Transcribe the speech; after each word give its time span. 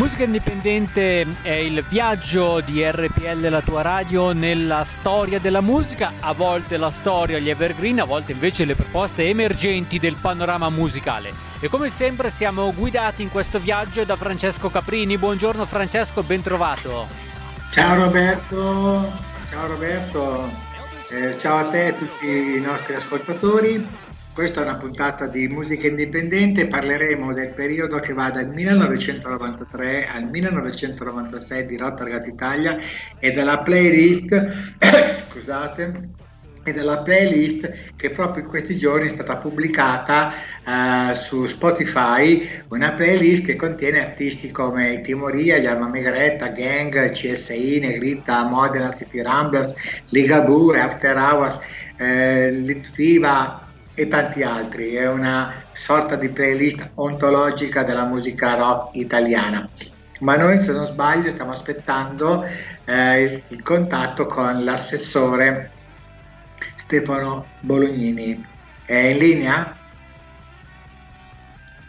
Musica 0.00 0.22
Indipendente 0.24 1.26
è 1.42 1.50
il 1.50 1.84
viaggio 1.86 2.60
di 2.60 2.82
RPL 2.82 3.50
la 3.50 3.60
tua 3.60 3.82
radio 3.82 4.32
nella 4.32 4.82
storia 4.82 5.38
della 5.38 5.60
musica, 5.60 6.12
a 6.20 6.32
volte 6.32 6.78
la 6.78 6.88
storia, 6.88 7.38
gli 7.38 7.50
evergreen, 7.50 8.00
a 8.00 8.04
volte 8.04 8.32
invece 8.32 8.64
le 8.64 8.74
proposte 8.74 9.28
emergenti 9.28 9.98
del 9.98 10.16
panorama 10.18 10.70
musicale. 10.70 11.34
E 11.60 11.68
come 11.68 11.90
sempre 11.90 12.30
siamo 12.30 12.72
guidati 12.72 13.20
in 13.20 13.30
questo 13.30 13.58
viaggio 13.58 14.02
da 14.04 14.16
Francesco 14.16 14.70
Caprini. 14.70 15.18
Buongiorno 15.18 15.66
Francesco, 15.66 16.22
ben 16.22 16.40
trovato. 16.40 17.06
Ciao 17.70 18.02
Roberto, 18.02 19.12
ciao 19.50 19.66
Roberto, 19.66 20.50
Eh, 21.10 21.36
ciao 21.38 21.58
a 21.58 21.64
te 21.64 21.84
e 21.84 21.88
a 21.88 21.92
tutti 21.92 22.26
i 22.26 22.60
nostri 22.60 22.94
ascoltatori. 22.94 23.86
Questa 24.40 24.62
è 24.62 24.64
una 24.64 24.76
puntata 24.76 25.26
di 25.26 25.48
musica 25.48 25.86
indipendente, 25.86 26.66
parleremo 26.66 27.34
del 27.34 27.50
periodo 27.50 27.98
che 27.98 28.14
va 28.14 28.30
dal 28.30 28.48
1993 28.48 30.06
al 30.06 30.30
1996 30.30 31.66
di 31.66 31.76
Rotterdam 31.76 32.26
Italia 32.26 32.78
e 33.18 33.32
della 33.32 33.58
playlist, 33.58 34.32
scusate, 35.28 36.08
e 36.62 36.72
della 36.72 37.02
playlist 37.02 37.70
che 37.96 38.08
proprio 38.12 38.44
in 38.44 38.48
questi 38.48 38.78
giorni 38.78 39.08
è 39.08 39.10
stata 39.10 39.36
pubblicata 39.36 40.32
eh, 40.32 41.14
su 41.16 41.44
Spotify, 41.44 42.48
una 42.68 42.92
playlist 42.92 43.44
che 43.44 43.56
contiene 43.56 44.06
artisti 44.06 44.50
come 44.50 45.02
Timoria, 45.02 45.58
gli 45.58 45.66
Alma 45.66 45.88
Megretta, 45.88 46.48
Gang, 46.48 47.10
CSI, 47.10 47.80
Negrita, 47.80 48.44
Modena, 48.44 48.96
City 48.96 49.20
Ramblers, 49.20 49.74
Ligabue, 50.06 50.80
After 50.80 51.14
Hours, 51.18 51.58
eh, 51.98 52.50
Litfiba 52.52 53.68
e 53.94 54.08
tanti 54.08 54.42
altri. 54.42 54.94
È 54.94 55.08
una 55.08 55.62
sorta 55.72 56.16
di 56.16 56.28
playlist 56.28 56.90
ontologica 56.94 57.82
della 57.82 58.04
musica 58.04 58.54
rock 58.54 58.96
italiana. 58.96 59.68
Ma 60.20 60.36
noi, 60.36 60.58
se 60.58 60.72
non 60.72 60.84
sbaglio, 60.84 61.30
stiamo 61.30 61.52
aspettando 61.52 62.44
eh, 62.84 63.22
il, 63.22 63.42
il 63.48 63.62
contatto 63.62 64.26
con 64.26 64.64
l'assessore 64.64 65.70
Stefano 66.76 67.46
Bolognini. 67.60 68.44
È 68.84 68.94
in 68.94 69.18
linea? 69.18 69.76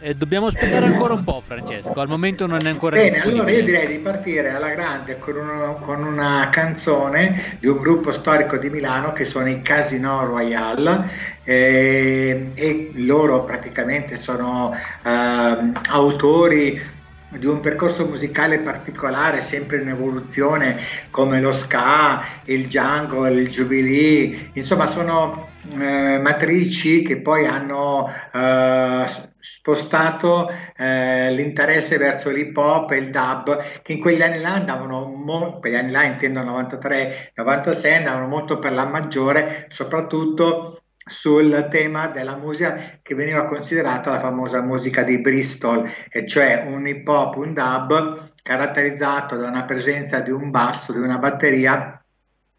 Eh, 0.04 0.16
dobbiamo 0.16 0.46
aspettare 0.46 0.86
ancora 0.86 1.14
un 1.14 1.22
po' 1.22 1.40
Francesco, 1.40 2.00
al 2.00 2.08
momento 2.08 2.48
non 2.48 2.66
è 2.66 2.68
ancora 2.68 2.96
Bene, 2.96 3.20
allora 3.20 3.52
io 3.52 3.62
direi 3.62 3.86
di 3.86 3.98
partire 3.98 4.50
alla 4.50 4.70
grande 4.70 5.16
con, 5.20 5.36
uno- 5.36 5.76
con 5.76 6.02
una 6.02 6.48
canzone 6.50 7.56
di 7.60 7.68
un 7.68 7.76
gruppo 7.78 8.10
storico 8.10 8.56
di 8.56 8.68
Milano 8.68 9.12
che 9.12 9.22
sono 9.22 9.48
i 9.48 9.62
Casino 9.62 10.24
Royale 10.24 11.08
eh, 11.44 12.50
e 12.52 12.90
loro 12.94 13.44
praticamente 13.44 14.16
sono 14.16 14.74
ehm, 15.04 15.80
autori 15.90 16.82
di 17.28 17.46
un 17.46 17.60
percorso 17.60 18.04
musicale 18.04 18.58
particolare, 18.58 19.40
sempre 19.40 19.82
in 19.82 19.88
evoluzione, 19.88 20.78
come 21.10 21.40
lo 21.40 21.52
ska, 21.52 22.24
il 22.46 22.66
jungle, 22.66 23.40
il 23.40 23.48
jubilee, 23.48 24.50
insomma 24.54 24.86
sono 24.86 25.50
eh, 25.78 26.18
matrici 26.18 27.02
che 27.02 27.18
poi 27.18 27.46
hanno 27.46 28.12
eh, 28.34 29.30
spostato 29.42 30.48
eh, 30.76 31.32
l'interesse 31.32 31.98
verso 31.98 32.30
l'hip 32.30 32.56
hop 32.56 32.92
e 32.92 32.98
il 32.98 33.10
dub, 33.10 33.58
che 33.82 33.92
in 33.92 34.00
quegli 34.00 34.22
anni 34.22 34.40
là 34.40 34.54
andavano, 34.54 35.06
mo- 35.06 35.58
quegli 35.58 35.74
anni 35.74 35.90
là 35.90 36.04
intendo 36.04 36.40
93-96, 36.42 37.96
andavano 37.96 38.28
molto 38.28 38.58
per 38.60 38.72
la 38.72 38.86
maggiore, 38.86 39.66
soprattutto 39.68 40.82
sul 41.04 41.66
tema 41.68 42.06
della 42.06 42.36
musica 42.36 43.00
che 43.02 43.16
veniva 43.16 43.44
considerata 43.44 44.12
la 44.12 44.20
famosa 44.20 44.62
musica 44.62 45.02
di 45.02 45.20
Bristol, 45.20 45.90
e 46.08 46.26
cioè 46.26 46.64
un 46.68 46.86
hip 46.86 47.06
hop, 47.08 47.36
un 47.36 47.52
dub 47.52 48.30
caratterizzato 48.42 49.36
da 49.36 49.48
una 49.48 49.64
presenza 49.64 50.20
di 50.20 50.30
un 50.30 50.50
basso, 50.50 50.92
di 50.92 50.98
una 50.98 51.18
batteria 51.18 52.01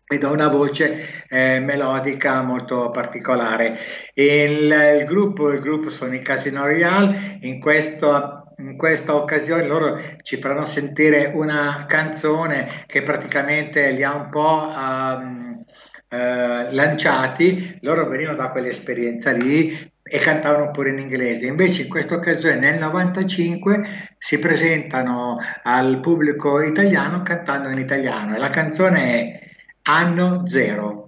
e 0.07 0.17
da 0.17 0.29
una 0.29 0.47
voce 0.47 1.25
eh, 1.29 1.59
melodica 1.59 2.41
molto 2.41 2.91
particolare. 2.91 3.77
Il, 4.13 4.97
il 4.99 5.05
gruppo, 5.05 5.49
il 5.51 5.59
gruppo 5.59 5.89
sono 5.89 6.13
i 6.13 6.21
Casino 6.21 6.65
Royale, 6.65 7.37
in 7.41 7.59
questo 7.59 8.43
in 8.57 8.77
questa 8.77 9.15
occasione 9.15 9.65
loro 9.65 9.99
ci 10.21 10.37
faranno 10.37 10.63
sentire 10.63 11.31
una 11.33 11.85
canzone 11.87 12.83
che 12.85 13.01
praticamente 13.01 13.91
li 13.91 14.03
ha 14.03 14.13
un 14.13 14.29
po' 14.29 14.71
ehm, 14.71 15.63
eh, 16.09 16.71
lanciati, 16.71 17.79
loro 17.81 18.07
venivano 18.07 18.37
da 18.37 18.51
quell'esperienza 18.51 19.31
lì 19.31 19.91
e 20.03 20.19
cantavano 20.19 20.71
pure 20.71 20.89
in 20.89 20.99
inglese. 20.99 21.45
Invece 21.45 21.83
in 21.83 21.89
questa 21.89 22.15
occasione 22.15 22.59
nel 22.59 22.79
95 22.79 24.15
si 24.19 24.37
presentano 24.37 25.39
al 25.63 25.99
pubblico 25.99 26.61
italiano 26.61 27.21
cantando 27.23 27.69
in 27.69 27.79
italiano 27.79 28.35
e 28.35 28.39
la 28.39 28.49
canzone 28.49 29.01
è 29.01 29.42
Anno 29.85 30.45
Zero. 30.47 31.02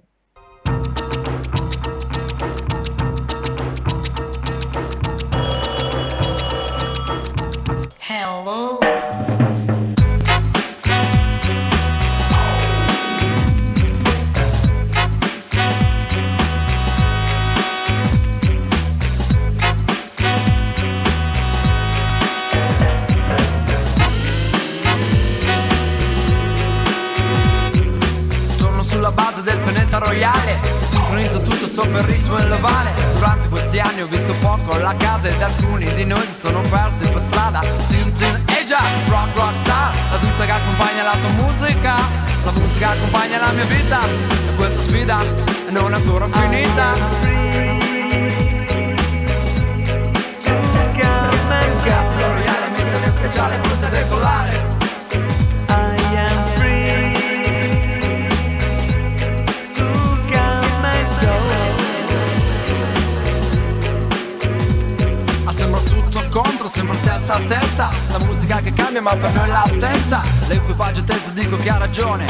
Ma 69.06 69.14
per 69.14 69.32
noi 69.34 69.48
è 69.48 69.52
la 69.52 69.64
stessa. 69.68 70.20
L'equipaggio 70.48 71.02
testa 71.04 71.30
dico 71.30 71.56
che 71.56 71.70
ha 71.70 71.78
ragione. 71.78 72.26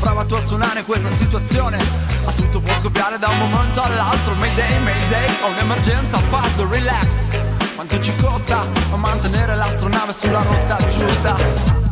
Prova 0.00 0.24
tu 0.24 0.32
a 0.32 0.40
suonare 0.44 0.82
questa 0.82 1.10
situazione. 1.10 1.76
Ma 2.24 2.32
tutto 2.32 2.60
può 2.60 2.72
scoppiare 2.72 3.18
da 3.18 3.28
un 3.28 3.38
momento 3.38 3.82
all'altro. 3.82 4.34
Mayday, 4.36 4.82
mayday, 4.82 5.28
ho 5.42 5.48
un'emergenza, 5.48 6.18
parto, 6.30 6.66
relax. 6.70 7.26
Quanto 7.74 8.00
ci 8.00 8.12
costa 8.16 8.60
a 8.60 8.96
mantenere 8.96 9.54
l'astronave 9.54 10.12
sulla 10.12 10.40
rotta 10.40 10.78
giusta 10.88 11.83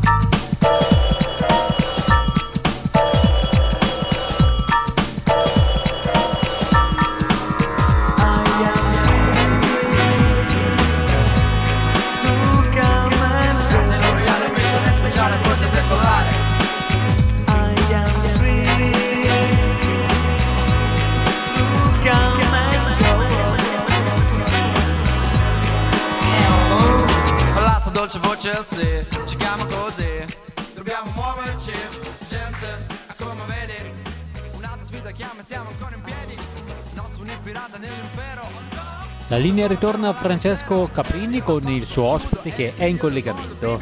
La 39.32 39.38
linea 39.38 39.66
ritorna 39.66 40.08
a 40.08 40.12
Francesco 40.12 40.90
Caprini 40.92 41.40
con 41.40 41.66
il 41.66 41.84
suo 41.84 42.04
ospite 42.04 42.50
che 42.50 42.74
è 42.76 42.84
in 42.84 42.98
collegamento. 42.98 43.80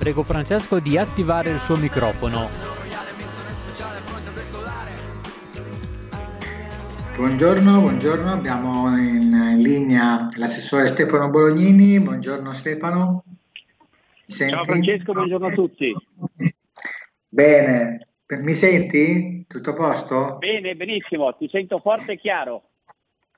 Prego 0.00 0.24
Francesco 0.24 0.80
di 0.80 0.98
attivare 0.98 1.50
il 1.50 1.60
suo 1.60 1.76
microfono. 1.76 2.48
Buongiorno, 7.18 7.80
buongiorno, 7.80 8.32
abbiamo 8.32 8.98
in 8.98 9.58
linea 9.58 10.28
l'assessore 10.34 10.88
Stefano 10.88 11.30
Bolognini. 11.30 12.00
Buongiorno 12.00 12.52
Stefano. 12.52 13.22
Senti? 14.26 14.52
Ciao 14.52 14.64
Francesco, 14.64 15.12
buongiorno 15.12 15.46
a 15.46 15.52
tutti. 15.52 15.94
Bene, 17.28 18.08
mi 18.28 18.54
senti? 18.54 19.44
Tutto 19.46 19.70
a 19.70 19.74
posto? 19.74 20.36
Bene, 20.38 20.74
benissimo, 20.74 21.34
ti 21.36 21.48
sento 21.48 21.78
forte 21.78 22.12
e 22.12 22.18
chiaro. 22.18 22.62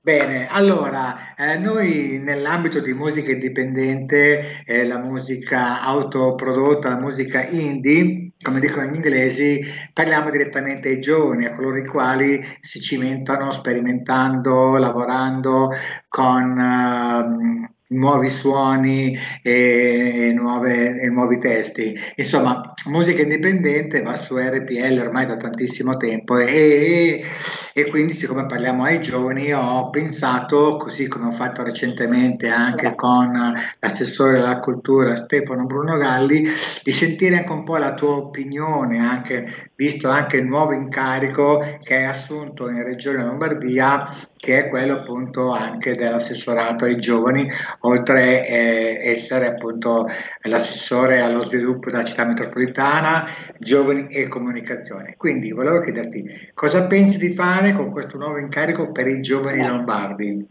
Bene, 0.07 0.47
allora, 0.49 1.35
eh, 1.35 1.59
noi 1.59 2.21
nell'ambito 2.23 2.79
di 2.79 2.93
musica 2.93 3.33
indipendente, 3.33 4.63
eh, 4.65 4.87
la 4.87 4.99
musica 4.99 5.83
autoprodotta, 5.83 6.91
la 6.91 7.01
musica 7.01 7.45
indie, 7.45 8.35
come 8.41 8.61
dicono 8.61 8.87
gli 8.87 8.95
inglesi, 8.95 9.65
parliamo 9.93 10.31
direttamente 10.31 10.91
ai 10.91 11.01
giovani, 11.01 11.47
a 11.47 11.57
coloro 11.57 11.79
i 11.79 11.87
quali 11.87 12.41
si 12.61 12.81
cimentano 12.81 13.51
sperimentando, 13.51 14.77
lavorando 14.77 15.71
con 16.07 16.57
ehm, 16.57 17.76
nuovi 17.89 18.29
suoni 18.29 19.17
e, 19.43 20.29
e 20.29 20.33
nuove- 20.33 21.01
e 21.01 21.09
nuovi 21.09 21.39
testi. 21.39 21.97
Insomma, 22.17 22.75
musica 22.87 23.23
indipendente 23.23 24.03
va 24.03 24.17
su 24.17 24.37
RPL 24.37 24.99
ormai 25.01 25.27
da 25.27 25.37
tantissimo 25.37 25.97
tempo 25.97 26.39
e, 26.39 27.25
e 27.73 27.87
quindi 27.89 28.13
siccome 28.13 28.47
parliamo 28.47 28.85
ai 28.85 29.01
giovani 29.01 29.53
ho 29.53 29.91
pensato, 29.91 30.77
così 30.77 31.09
come 31.09 31.27
ho 31.29 31.33
fatto 31.33 31.63
recentemente 31.63 32.49
anche 32.49 32.95
con 32.95 33.55
l'assessore 33.79 34.39
alla 34.39 34.59
cultura 34.61 35.17
Stefano 35.17 35.67
Bruno 35.67 35.97
Galli, 35.97 36.47
di 36.83 36.93
sentire 36.93 37.37
anche 37.37 37.53
un 37.53 37.65
po' 37.65 37.77
la 37.77 37.95
tua 37.95 38.17
opinione, 38.17 38.99
anche, 38.99 39.71
visto 39.77 40.09
anche 40.09 40.39
il 40.39 40.47
nuovo 40.47 40.73
incarico 40.73 41.79
che 41.83 41.97
hai 41.97 42.05
assunto 42.05 42.69
in 42.69 42.83
Regione 42.83 43.23
Lombardia, 43.23 44.09
che 44.37 44.65
è 44.65 44.69
quello 44.69 44.95
appunto 44.95 45.53
anche 45.53 45.95
dell'assessorato 45.95 46.85
ai 46.85 46.99
giovani, 46.99 47.49
oltre 47.81 48.47
eh, 48.47 49.11
essere 49.11 49.47
appunto 49.47 50.07
l'assessore 50.43 51.21
allo 51.21 51.43
sviluppo 51.43 51.91
della 51.91 52.05
città 52.05 52.25
metropolitana, 52.25 53.27
giovani 53.59 54.09
e 54.09 54.29
comunicazione. 54.29 55.15
Quindi 55.17 55.53
volevo 55.53 55.81
chiederti 55.81 56.51
cosa 56.55 56.87
pensi 56.87 57.19
di 57.19 57.33
fare 57.33 57.73
con 57.73 57.91
questo 57.91 58.17
nuovo 58.17 58.39
incarico 58.39 58.91
per 58.93 59.07
i 59.07 59.21
giovani 59.21 59.67
lombardi? 59.67 60.49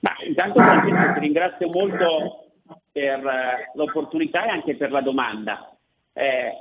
Ma 0.00 0.12
intanto 0.26 0.60
Francesco 0.60 1.14
ti 1.14 1.20
ringrazio 1.20 1.68
molto 1.68 2.44
per 2.92 3.20
l'opportunità 3.74 4.44
e 4.44 4.50
anche 4.50 4.76
per 4.76 4.92
la 4.92 5.00
domanda. 5.00 5.74
Eh, 6.12 6.52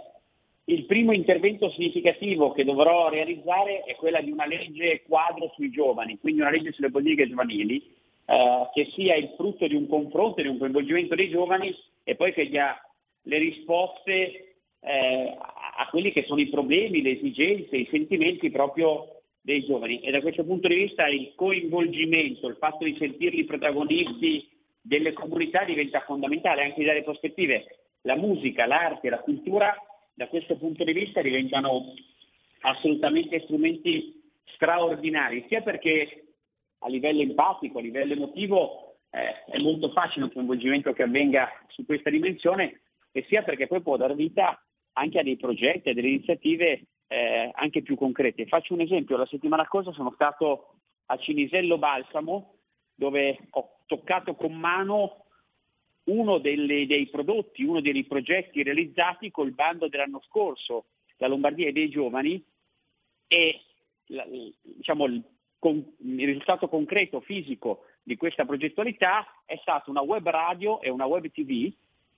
il 0.66 0.86
primo 0.86 1.12
intervento 1.12 1.70
significativo 1.72 2.52
che 2.52 2.64
dovrò 2.64 3.10
realizzare 3.10 3.84
è 3.84 3.96
quella 3.96 4.22
di 4.22 4.32
una 4.32 4.46
legge 4.46 5.04
quadro 5.06 5.52
sui 5.56 5.70
giovani, 5.70 6.18
quindi 6.20 6.42
una 6.42 6.52
legge 6.52 6.72
sulle 6.72 6.92
politiche 6.92 7.28
giovanili, 7.28 7.84
eh, 8.26 8.70
che 8.74 8.90
sia 8.94 9.16
il 9.16 9.34
frutto 9.36 9.68
di 9.68 9.76
un 9.76 9.88
confronto, 9.88 10.42
di 10.42 10.48
un 10.48 10.58
coinvolgimento 10.58 11.16
dei 11.16 11.30
giovani 11.30 11.76
e 12.04 12.16
poi 12.16 12.32
che 12.32 12.48
dia 12.48 12.80
le 13.24 13.38
risposte 13.38 14.56
eh, 14.80 15.38
a 15.38 15.88
quelli 15.90 16.12
che 16.12 16.24
sono 16.24 16.40
i 16.40 16.50
problemi, 16.50 17.02
le 17.02 17.12
esigenze, 17.12 17.76
i 17.76 17.88
sentimenti 17.90 18.50
proprio 18.50 19.22
dei 19.42 19.66
giovani. 19.66 20.00
E 20.00 20.12
da 20.12 20.22
questo 20.22 20.46
punto 20.46 20.70
di 20.70 20.76
vista 20.76 21.08
il 21.08 21.34
coinvolgimento, 21.36 22.48
il 22.48 22.56
fatto 22.56 22.86
di 22.86 22.96
sentirli 22.98 23.44
protagonisti 23.44 24.48
delle 24.80 25.12
comunità 25.12 25.66
diventa 25.66 26.02
fondamentale 26.02 26.64
anche 26.64 26.84
dalle 26.86 27.04
prospettive. 27.04 27.66
La 28.02 28.16
musica, 28.16 28.66
l'arte, 28.66 29.10
la 29.10 29.20
cultura 29.20 29.76
da 30.14 30.28
questo 30.28 30.58
punto 30.58 30.84
di 30.84 30.94
vista 30.94 31.22
diventano 31.22 31.94
assolutamente 32.62 33.42
strumenti 33.42 34.22
straordinari, 34.54 35.46
sia 35.48 35.62
perché 35.62 36.26
a 36.80 36.90
livello 36.90 37.22
empatico, 37.22 37.80
a 37.80 37.82
livello 37.82 38.14
emotivo 38.14 38.98
eh, 39.10 39.44
è 39.46 39.60
molto 39.60 39.90
facile 39.90 40.26
un 40.26 40.32
coinvolgimento 40.32 40.94
che 40.94 41.04
avvenga 41.04 41.50
su 41.68 41.86
questa 41.86 42.10
dimensione 42.10 42.82
e 43.12 43.26
sia 43.28 43.44
perché 43.44 43.68
poi 43.68 43.82
può 43.82 43.98
dar 43.98 44.16
vita 44.16 44.62
anche 44.94 45.20
a 45.20 45.24
dei 45.24 45.38
progetti, 45.38 45.90
a 45.90 45.94
delle 45.94 46.10
iniziative 46.10 46.86
eh, 47.08 47.52
anche 47.54 47.82
più 47.82 47.96
concrete. 47.96 48.46
Faccio 48.48 48.74
un 48.74 48.82
esempio, 48.82 49.18
la 49.18 49.26
settimana 49.26 49.66
scorsa 49.66 49.92
sono 49.92 50.12
stato 50.14 50.80
a 51.08 51.18
Cinisello 51.18 51.78
Balsamo 51.78 52.56
dove 52.96 53.38
ho 53.52 53.78
toccato 53.86 54.36
con 54.36 54.54
mano 54.54 55.23
uno 56.06 56.38
delle- 56.40 56.86
dei 56.86 57.08
prodotti, 57.08 57.64
uno 57.64 57.82
dei 57.82 58.04
progetti 58.04 58.64
realizzati 58.64 59.32
col 59.32 59.52
bando 59.52 59.88
dell'anno 59.88 60.22
scorso, 60.28 60.86
la 61.18 61.28
Lombardia 61.28 61.68
e 61.68 61.72
dei 61.72 61.90
giovani, 61.90 62.44
e 63.28 63.62
la- 64.08 64.28
diciamo, 64.62 65.06
il, 65.06 65.24
con- 65.60 65.96
il 66.00 66.26
risultato 66.26 66.68
concreto, 66.68 67.22
fisico 67.22 67.86
di 68.04 68.18
questa 68.18 68.46
progettualità 68.46 69.26
è 69.46 69.58
stata 69.62 69.90
una 69.90 70.02
web 70.02 70.28
radio 70.30 70.82
e 70.82 70.90
una 70.90 71.06
web 71.06 71.30
tv 71.32 71.72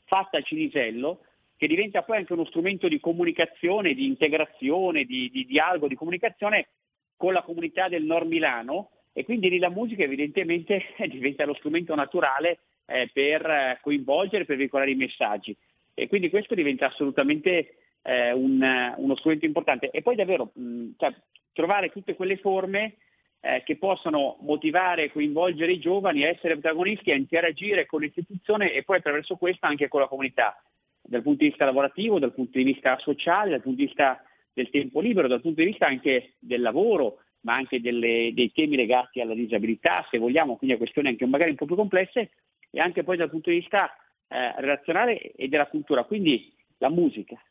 fatta 0.06 0.40
a 0.40 0.42
Cinisello 0.42 1.22
che 1.58 1.68
diventa 1.68 2.02
poi 2.04 2.18
anche 2.18 2.34
uno 2.34 2.46
strumento 2.46 2.88
di 2.88 3.00
comunicazione, 3.00 3.94
di 3.94 4.06
integrazione, 4.06 5.06
di, 5.06 5.30
di 5.30 5.46
dialogo, 5.46 5.88
di 5.88 5.96
comunicazione 5.96 6.68
con 7.16 7.34
la 7.34 7.44
comunità 7.44 7.88
del 7.88 8.04
Nord 8.04 8.28
Milano 8.28 8.90
e 9.14 9.24
quindi 9.24 9.50
lì 9.50 9.60
la 9.60 9.70
musica 9.70 10.04
evidentemente 10.04 10.84
diventa 11.08 11.46
lo 11.46 11.54
strumento 11.54 11.96
naturale 11.96 12.60
eh, 12.86 13.10
per 13.12 13.46
eh, 13.46 13.80
coinvolgere, 13.82 14.46
per 14.46 14.58
veicolare 14.58 14.92
i 14.92 14.96
messaggi. 14.96 15.56
E 15.94 16.08
quindi 16.08 16.30
questo 16.30 16.56
diventa 16.56 16.88
assolutamente 16.88 17.78
eh, 18.02 18.32
un, 18.32 18.94
uno 18.98 19.16
strumento 19.16 19.46
importante. 19.46 19.90
E 19.90 20.02
poi 20.02 20.16
davvero 20.16 20.52
mh, 20.54 20.92
cioè, 20.98 21.14
trovare 21.54 21.90
tutte 21.90 22.16
quelle 22.16 22.38
forme 22.38 22.96
eh, 23.40 23.64
che 23.64 23.78
possano 23.78 24.38
motivare 24.42 25.04
e 25.04 25.12
coinvolgere 25.12 25.72
i 25.72 25.80
giovani 25.80 26.24
a 26.24 26.30
essere 26.30 26.58
protagonisti, 26.58 27.12
a 27.12 27.16
interagire 27.16 27.86
con 27.86 28.02
l'istituzione 28.02 28.74
e 28.74 28.84
poi 28.84 28.98
attraverso 28.98 29.36
questo 29.36 29.66
anche 29.66 29.88
con 29.88 30.02
la 30.02 30.08
comunità, 30.08 30.62
dal 31.02 31.22
punto 31.22 31.44
di 31.44 31.50
vista 31.50 31.66
lavorativo, 31.66 32.20
dal 32.20 32.34
punto 32.34 32.58
di 32.58 32.64
vista 32.64 32.98
sociale, 33.00 33.52
dal 33.52 33.62
punto 33.62 33.80
di 33.80 33.86
vista 33.86 34.24
del 34.52 34.70
tempo 34.70 35.00
libero, 35.00 35.28
dal 35.28 35.42
punto 35.42 35.62
di 35.62 35.68
vista 35.68 35.86
anche 35.86 36.34
del 36.40 36.62
lavoro, 36.62 37.20
ma 37.42 37.54
anche 37.54 37.80
delle- 37.80 38.32
dei 38.34 38.52
temi 38.52 38.76
legati 38.76 39.22
alla 39.22 39.36
disabilità, 39.36 40.06
se 40.10 40.18
vogliamo, 40.18 40.56
quindi 40.56 40.76
a 40.76 40.80
questioni 40.80 41.10
anche 41.10 41.26
magari 41.28 41.52
un 41.52 41.58
po' 41.58 41.66
più 41.66 41.76
complesse, 41.76 42.32
e 42.76 42.82
anche 42.82 43.04
poi 43.04 43.16
dal 43.16 43.30
punto 43.30 43.50
di 43.50 43.60
vista 43.60 43.90
eh, 44.28 44.54
relazionale 44.58 45.32
e 45.32 45.48
della 45.48 45.68
cultura. 45.68 46.04
Quindi 46.04 46.54
la 46.80 46.90
musica, 46.90 47.42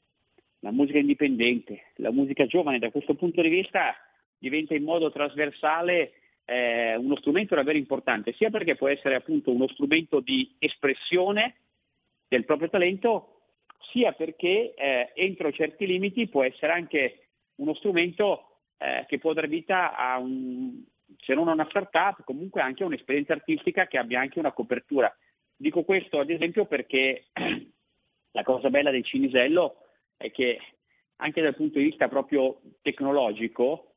la 0.59 0.71
musica 0.71 0.99
indipendente, 0.99 1.93
la 1.97 2.11
musica 2.11 2.45
giovane 2.45 2.79
da 2.79 2.91
questo 2.91 3.15
punto 3.15 3.41
di 3.41 3.49
vista 3.49 3.97
diventa 4.37 4.75
in 4.75 4.85
modo 4.85 5.11
trasversale 5.11 6.13
eh, 6.45 6.95
uno 6.97 7.17
strumento 7.17 7.55
davvero 7.55 7.79
importante, 7.79 8.35
sia 8.35 8.51
perché 8.51 8.77
può 8.77 8.89
essere 8.89 9.15
appunto 9.15 9.51
uno 9.51 9.67
strumento 9.69 10.21
di 10.21 10.57
espressione 10.59 11.55
del 12.29 12.45
proprio 12.45 12.69
talento, 12.69 13.41
sia 13.93 14.13
perché 14.13 14.75
eh, 14.75 15.11
entro 15.15 15.53
certi 15.53 15.87
limiti 15.87 16.29
può 16.29 16.43
essere 16.43 16.73
anche 16.73 17.29
uno 17.57 17.73
strumento 17.73 18.59
eh, 18.77 19.07
che 19.09 19.19
può 19.19 19.33
dar 19.33 19.49
vita 19.49 19.97
a 19.97 20.19
un, 20.19 20.85
se 21.25 21.35
non 21.35 21.49
una 21.49 21.67
startup, 21.69 22.23
comunque 22.25 22.61
anche 22.61 22.85
un'esperienza 22.85 23.33
artistica 23.33 23.87
che 23.87 23.99
abbia 23.99 24.21
anche 24.21 24.39
una 24.39 24.53
copertura. 24.53 25.15
Dico 25.57 25.83
questo 25.83 26.21
ad 26.21 26.31
esempio 26.31 26.67
perché 26.67 27.27
la 28.33 28.43
cosa 28.43 28.71
bella 28.71 28.91
del 28.91 29.05
Cinisello 29.05 29.77
è 30.17 30.31
che 30.31 30.61
anche 31.17 31.41
dal 31.41 31.55
punto 31.55 31.79
di 31.79 31.85
vista 31.85 32.09
proprio 32.09 32.61
tecnologico, 32.83 33.95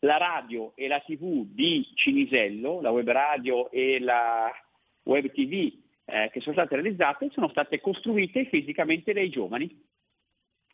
la 0.00 0.16
radio 0.16 0.72
e 0.76 0.86
la 0.86 1.00
tv 1.00 1.44
di 1.46 1.86
Cinisello, 1.94 2.80
la 2.80 2.90
web 2.90 3.10
radio 3.10 3.70
e 3.70 3.98
la 3.98 4.50
web 5.02 5.30
tv 5.30 5.72
eh, 6.04 6.30
che 6.32 6.40
sono 6.40 6.54
state 6.54 6.76
realizzate 6.76 7.28
sono 7.30 7.48
state 7.48 7.80
costruite 7.80 8.46
fisicamente 8.46 9.12
dai 9.12 9.28
giovani, 9.28 9.84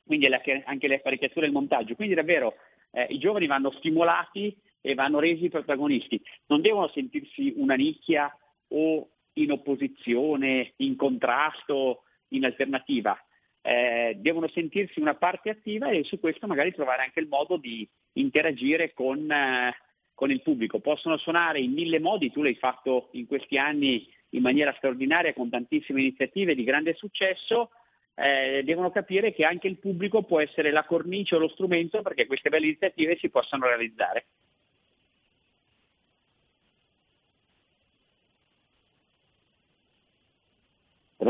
quindi 0.04 0.26
anche 0.26 0.86
le 0.86 0.96
apparecchiature 0.96 1.46
e 1.46 1.48
il 1.48 1.54
montaggio. 1.54 1.94
Quindi 1.94 2.14
davvero 2.14 2.54
eh, 2.90 3.06
i 3.08 3.18
giovani 3.18 3.46
vanno 3.46 3.70
stimolati 3.72 4.56
e 4.86 4.92
vanno 4.92 5.18
resi 5.18 5.48
protagonisti. 5.48 6.20
Non 6.48 6.60
devono 6.60 6.88
sentirsi 6.88 7.54
una 7.56 7.74
nicchia 7.74 8.30
o 8.68 9.08
in 9.34 9.50
opposizione, 9.50 10.74
in 10.76 10.94
contrasto, 10.94 12.02
in 12.28 12.44
alternativa. 12.44 13.18
Eh, 13.62 14.18
devono 14.18 14.46
sentirsi 14.48 15.00
una 15.00 15.14
parte 15.14 15.48
attiva 15.48 15.88
e 15.88 16.04
su 16.04 16.20
questo 16.20 16.46
magari 16.46 16.74
trovare 16.74 17.02
anche 17.02 17.20
il 17.20 17.28
modo 17.28 17.56
di 17.56 17.88
interagire 18.12 18.92
con, 18.92 19.30
eh, 19.30 19.74
con 20.12 20.30
il 20.30 20.42
pubblico. 20.42 20.80
Possono 20.80 21.16
suonare 21.16 21.60
in 21.60 21.72
mille 21.72 21.98
modi, 21.98 22.30
tu 22.30 22.42
l'hai 22.42 22.56
fatto 22.56 23.08
in 23.12 23.26
questi 23.26 23.56
anni 23.56 24.06
in 24.30 24.42
maniera 24.42 24.74
straordinaria 24.76 25.32
con 25.32 25.48
tantissime 25.48 26.02
iniziative 26.02 26.54
di 26.54 26.62
grande 26.62 26.92
successo, 26.92 27.70
eh, 28.16 28.62
devono 28.64 28.90
capire 28.90 29.32
che 29.32 29.46
anche 29.46 29.66
il 29.66 29.78
pubblico 29.78 30.24
può 30.24 30.40
essere 30.40 30.72
la 30.72 30.84
cornice 30.84 31.36
o 31.36 31.38
lo 31.38 31.48
strumento 31.48 32.02
perché 32.02 32.26
queste 32.26 32.50
belle 32.50 32.66
iniziative 32.66 33.16
si 33.16 33.30
possano 33.30 33.66
realizzare. 33.66 34.26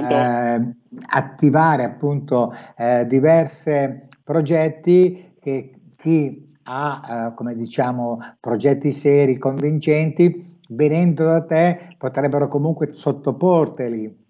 Eh, 0.01 0.75
attivare 1.09 1.85
appunto 1.85 2.55
eh, 2.77 3.07
diversi 3.07 3.73
progetti 4.23 5.37
che 5.41 5.75
chi 5.97 6.53
ha, 6.65 7.29
eh, 7.31 7.35
come 7.35 7.55
diciamo, 7.55 8.37
progetti 8.41 8.93
seri, 8.93 9.39
convincenti, 9.39 10.59
venendo 10.71 11.25
da 11.25 11.45
te 11.45 11.95
potrebbero 11.99 12.49
comunque 12.49 12.95
sottoporteli. 12.95 14.23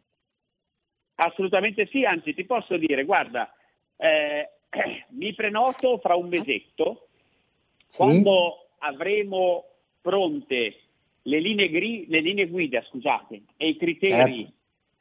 Assolutamente 1.16 1.86
sì, 1.86 2.04
anzi 2.04 2.34
ti 2.34 2.44
posso 2.44 2.76
dire, 2.76 3.04
guarda, 3.04 3.52
eh, 3.96 4.50
mi 5.10 5.32
prenoto 5.34 5.98
fra 5.98 6.16
un 6.16 6.28
mesetto, 6.28 7.08
sì. 7.86 7.96
quando 7.96 8.68
avremo 8.78 9.64
pronte 10.00 10.74
le 11.22 11.38
linee, 11.38 11.70
gri- 11.70 12.06
le 12.08 12.20
linee 12.20 12.48
guida 12.48 12.82
scusate, 12.82 13.42
e 13.56 13.68
i 13.68 13.76
criteri 13.76 14.42
certo. 14.42 14.53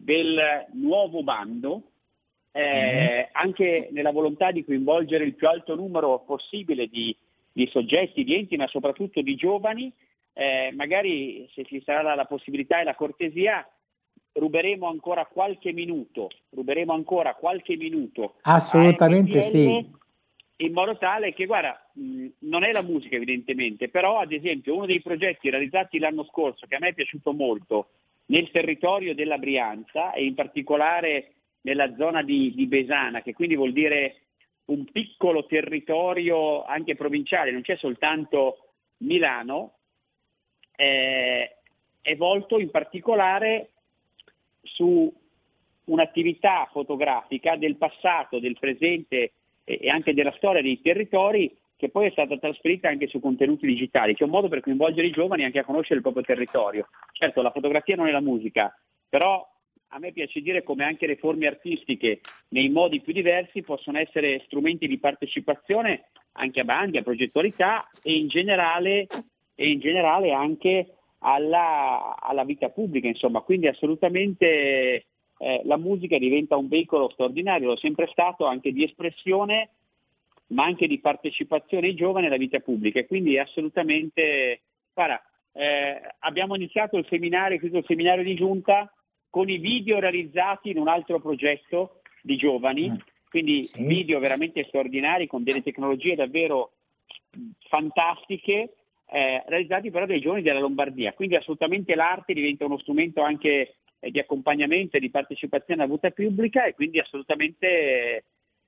Del 0.04 0.68
nuovo 0.74 1.24
bando, 1.24 1.84
eh, 2.52 3.28
mm 3.30 3.32
anche 3.36 3.90
nella 3.92 4.12
volontà 4.12 4.52
di 4.52 4.64
coinvolgere 4.64 5.24
il 5.24 5.34
più 5.34 5.48
alto 5.48 5.76
numero 5.76 6.20
possibile 6.20 6.88
di, 6.88 7.16
di 7.52 7.68
soggetti, 7.68 8.24
di 8.24 8.36
enti, 8.36 8.56
ma 8.58 8.68
soprattutto 8.68 9.22
di 9.22 9.36
giovani, 9.36 9.92
eh, 10.34 10.72
magari 10.76 11.50
se 11.54 11.66
ci 11.66 11.82
sarà 11.84 12.14
la 12.16 12.26
possibilità 12.26 12.80
e 12.80 12.84
la 12.84 12.96
cortesia, 12.96 13.68
ruberemo 14.34 14.88
ancora 14.88 15.26
qualche 15.26 15.74
minuto, 15.74 16.30
ruberemo 16.52 16.94
ancora 16.94 17.34
qualche 17.34 17.76
minuto. 17.76 18.36
Assolutamente 18.42 19.42
sì. 19.50 20.02
In 20.58 20.72
modo 20.72 20.98
tale 20.98 21.34
che, 21.34 21.46
guarda, 21.46 21.90
mh, 21.94 22.28
non 22.40 22.64
è 22.64 22.72
la 22.72 22.84
musica 22.84 23.16
evidentemente, 23.16 23.90
però 23.90 24.20
ad 24.20 24.32
esempio 24.32 24.76
uno 24.76 24.86
dei 24.86 25.02
progetti 25.02 25.50
realizzati 25.50 25.98
l'anno 25.98 26.24
scorso 26.26 26.68
che 26.68 26.76
a 26.76 26.80
me 26.80 26.90
è 26.90 26.94
piaciuto 26.94 27.34
molto 27.34 27.90
nel 28.26 28.52
territorio 28.52 29.14
della 29.14 29.38
Brianza 29.38 30.14
e 30.14 30.26
in 30.26 30.36
particolare 30.36 31.34
nella 31.62 31.96
zona 31.96 32.24
di, 32.24 32.54
di 32.56 32.68
Besana, 32.68 33.22
che 33.22 33.34
quindi 33.34 33.56
vuol 33.56 33.74
dire 33.74 34.18
un 34.66 34.86
piccolo 34.86 35.46
territorio 35.46 36.64
anche 36.64 36.96
provinciale, 36.96 37.52
non 37.52 37.62
c'è 37.62 37.76
soltanto 37.76 38.70
Milano, 38.98 39.76
eh, 40.76 41.58
è 42.02 42.16
volto 42.16 42.60
in 42.60 42.70
particolare 42.70 43.72
su 44.62 45.12
un'attività 45.86 46.70
fotografica 46.72 47.56
del 47.58 47.76
passato, 47.76 48.40
del 48.40 48.58
presente 48.58 49.34
e 49.66 49.90
anche 49.90 50.14
della 50.14 50.34
storia 50.34 50.62
dei 50.62 50.82
territori 50.82 51.56
che 51.76 51.90
poi 51.90 52.08
è 52.08 52.12
stata 52.12 52.38
trasferita 52.38 52.88
anche 52.88 53.08
su 53.08 53.20
contenuti 53.20 53.66
digitali, 53.66 54.14
che 54.16 54.24
è 54.24 54.26
un 54.26 54.32
modo 54.32 54.48
per 54.48 54.62
coinvolgere 54.62 55.08
i 55.08 55.12
giovani 55.12 55.44
anche 55.44 55.60
a 55.60 55.66
conoscere 55.66 55.96
il 55.96 56.02
proprio 56.02 56.24
territorio. 56.24 56.88
Certo, 57.12 57.42
la 57.42 57.52
fotografia 57.52 57.96
non 57.96 58.08
è 58.08 58.12
la 58.12 58.22
musica, 58.22 58.74
però 59.10 59.46
a 59.90 60.00
me 60.00 60.12
piace 60.12 60.42
dire 60.42 60.64
come 60.64 60.84
anche 60.84 61.06
le 61.06 61.18
forme 61.18 61.48
artistiche 61.48 62.22
nei 62.50 62.70
modi 62.70 63.02
più 63.02 63.14
diversi 63.14 63.62
possono 63.62 64.00
essere 64.00 64.42
strumenti 64.46 64.88
di 64.88 64.98
partecipazione 64.98 66.10
anche 66.34 66.62
a 66.62 66.64
bandi, 66.64 66.98
a 66.98 67.04
progettualità 67.04 67.88
e 68.02 68.16
in 68.16 68.28
generale, 68.28 69.08
e 69.56 69.70
in 69.70 69.80
generale 69.80 70.32
anche 70.32 70.96
alla, 71.20 72.18
alla, 72.20 72.44
vita 72.44 72.70
pubblica, 72.70 73.08
insomma, 73.08 73.42
quindi 73.42 73.68
assolutamente 73.68 75.06
eh, 75.38 75.62
la 75.64 75.78
musica 75.78 76.18
diventa 76.18 76.58
un 76.58 76.68
veicolo 76.68 77.10
straordinario, 77.12 77.74
è 77.74 77.78
sempre 77.78 78.08
stato 78.12 78.46
anche 78.46 78.72
di 78.72 78.84
espressione, 78.84 79.70
ma 80.54 80.64
anche 80.64 80.88
di 80.88 81.00
partecipazione 81.00 81.88
ai 81.88 81.96
giovani 81.96 82.28
alla 82.28 82.38
vita 82.38 82.60
pubblica 82.60 83.00
e 83.00 83.08
quindi 83.08 83.38
assolutamente, 83.38 84.62
guarda, 84.94 85.22
eh, 85.54 86.02
abbiamo 86.20 86.56
iniziato 86.56 86.98
il 86.98 87.06
seminario, 87.10 87.60
il 87.62 87.84
seminario 87.86 88.24
di 88.24 88.36
giunta 88.36 88.92
con 89.30 89.50
i 89.50 89.58
video 89.58 90.00
realizzati 90.00 90.70
in 90.70 90.78
un 90.78 90.88
altro 90.88 91.20
progetto 91.20 92.02
di 92.22 92.36
giovani, 92.38 92.90
mm. 92.90 92.96
quindi 93.30 93.66
sì. 93.66 93.86
video 93.86 94.20
veramente 94.20 94.64
straordinari 94.66 95.28
con 95.28 95.44
delle 95.44 95.64
tecnologie 95.64 96.16
davvero 96.16 96.74
fantastiche 97.68 98.76
eh, 99.10 99.44
realizzati 99.48 99.92
però 99.92 100.06
dai 100.06 100.22
giovani 100.22 100.42
della 100.42 100.60
Lombardia. 100.60 101.14
Quindi 101.14 101.36
assolutamente 101.36 101.96
l'arte 101.96 102.34
diventa 102.34 102.66
uno 102.66 102.78
strumento 102.80 103.22
anche 103.22 103.76
eh, 104.00 104.12
di 104.12 104.20
accompagnamento 104.20 104.98
e 104.98 105.00
di 105.00 105.10
partecipazione 105.10 105.84
alla 105.84 105.94
vita 105.94 106.12
pubblica 106.12 106.66
e 106.66 106.74
quindi 106.74 107.00
assolutamente 107.00 108.24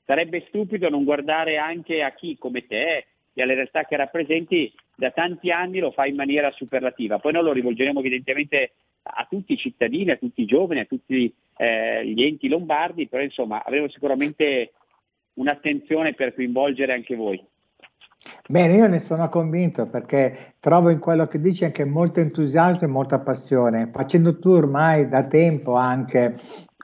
sarebbe 0.06 0.46
stupido 0.48 0.90
non 0.90 1.04
guardare 1.04 1.58
anche 1.58 2.04
a 2.04 2.12
chi 2.12 2.38
come 2.38 2.66
te 2.66 3.06
e 3.34 3.42
alle 3.42 3.56
realtà 3.56 3.84
che 3.84 3.98
rappresenti 3.98 4.72
da 4.96 5.12
tanti 5.12 5.52
anni 5.52 5.80
lo 5.80 5.92
fa 5.92 6.06
in 6.06 6.16
maniera 6.16 6.52
superlativa. 6.52 7.20
Poi 7.20 7.34
noi 7.34 7.44
lo 7.44 7.52
rivolgeremo 7.52 8.00
evidentemente 8.00 8.72
a 9.04 9.28
tutti 9.30 9.54
i 9.54 9.58
cittadini, 9.58 10.12
a 10.12 10.16
tutti 10.16 10.42
i 10.42 10.46
giovani, 10.46 10.80
a 10.80 10.86
tutti 10.86 11.32
eh, 11.58 12.06
gli 12.06 12.24
enti 12.24 12.48
lombardi, 12.48 13.08
però 13.08 13.22
insomma 13.22 13.64
avremo 13.64 13.90
sicuramente 13.90 14.72
un'attenzione 15.34 16.14
per 16.14 16.34
coinvolgere 16.34 16.94
anche 16.94 17.16
voi. 17.16 17.44
Bene, 18.48 18.76
io 18.76 18.88
ne 18.88 19.00
sono 19.00 19.30
convinto 19.30 19.88
perché 19.88 20.56
trovo 20.60 20.90
in 20.90 21.00
quello 21.00 21.28
che 21.28 21.40
dici 21.40 21.64
anche 21.64 21.86
molto 21.86 22.20
entusiasmo 22.20 22.82
e 22.82 22.88
molta 22.88 23.20
passione. 23.20 23.90
Facendo 23.94 24.40
tu 24.40 24.50
ormai 24.50 25.08
da 25.08 25.28
tempo 25.28 25.76
anche, 25.76 26.36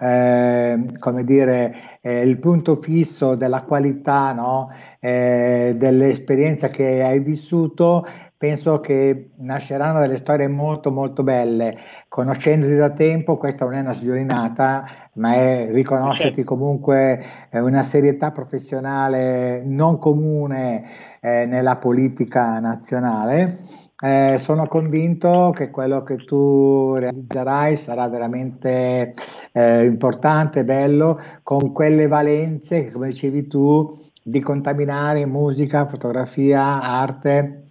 eh, 0.01 0.83
come 0.97 1.23
dire, 1.23 1.99
eh, 2.01 2.21
il 2.21 2.39
punto 2.39 2.77
fisso 2.77 3.35
della 3.35 3.61
qualità 3.61 4.33
no? 4.33 4.69
eh, 4.99 5.75
dell'esperienza 5.77 6.69
che 6.69 7.03
hai 7.03 7.19
vissuto, 7.19 8.07
penso 8.35 8.79
che 8.79 9.29
nasceranno 9.37 9.99
delle 9.99 10.17
storie 10.17 10.47
molto 10.47 10.91
molto 10.91 11.21
belle. 11.21 11.77
Conoscendoti 12.07 12.75
da 12.75 12.89
tempo, 12.89 13.37
questa 13.37 13.65
non 13.65 13.75
è 13.75 13.81
una 13.81 13.93
sviolinata, 13.93 14.85
ma 15.13 15.35
è 15.35 15.69
riconoscerti 15.71 16.37
certo. 16.37 16.55
comunque 16.55 17.23
eh, 17.51 17.59
una 17.59 17.83
serietà 17.83 18.31
professionale 18.31 19.61
non 19.63 19.99
comune 19.99 20.83
eh, 21.19 21.45
nella 21.45 21.75
politica 21.75 22.59
nazionale. 22.59 23.59
Eh, 24.01 24.37
sono 24.39 24.67
convinto 24.67 25.51
che 25.55 25.69
quello 25.69 26.03
che 26.03 26.17
tu 26.17 26.95
realizzerai 26.95 27.75
sarà 27.75 28.07
veramente 28.07 29.13
eh, 29.51 29.85
importante, 29.85 30.63
bello, 30.63 31.19
con 31.43 31.71
quelle 31.71 32.07
valenze 32.07 32.85
che, 32.85 32.91
come 32.91 33.07
dicevi 33.07 33.47
tu, 33.47 33.99
di 34.23 34.39
contaminare 34.39 35.25
musica, 35.25 35.87
fotografia, 35.87 36.81
arte 36.81 37.61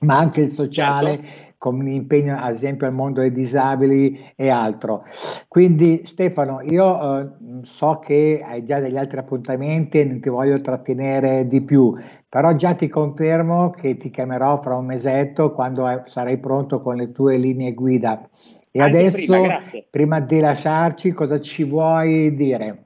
ma 0.00 0.18
anche 0.18 0.42
il 0.42 0.50
sociale. 0.50 1.16
Certo. 1.16 1.46
Con 1.58 1.74
un 1.80 1.88
impegno 1.88 2.36
ad 2.38 2.54
esempio 2.54 2.86
al 2.86 2.92
mondo 2.92 3.20
dei 3.20 3.32
disabili 3.32 4.32
e 4.36 4.48
altro. 4.48 5.04
Quindi 5.48 6.02
Stefano, 6.04 6.60
io 6.62 7.20
eh, 7.20 7.28
so 7.64 7.98
che 7.98 8.40
hai 8.44 8.64
già 8.64 8.78
degli 8.78 8.96
altri 8.96 9.18
appuntamenti 9.18 9.98
e 9.98 10.04
non 10.04 10.20
ti 10.20 10.28
voglio 10.28 10.60
trattenere 10.60 11.48
di 11.48 11.60
più, 11.62 11.96
però 12.28 12.54
già 12.54 12.74
ti 12.74 12.88
confermo 12.88 13.70
che 13.70 13.96
ti 13.96 14.08
chiamerò 14.10 14.62
fra 14.62 14.76
un 14.76 14.86
mesetto 14.86 15.52
quando 15.52 15.88
eh, 15.88 16.02
sarai 16.06 16.38
pronto 16.38 16.80
con 16.80 16.94
le 16.94 17.10
tue 17.10 17.36
linee 17.36 17.74
guida. 17.74 18.28
E 18.70 18.80
Anche 18.80 18.98
adesso, 18.98 19.16
prima, 19.16 19.62
prima, 19.90 20.20
di 20.20 20.38
lasciarci, 20.38 21.10
cosa 21.10 21.40
ci 21.40 21.64
vuoi 21.64 22.32
dire? 22.34 22.84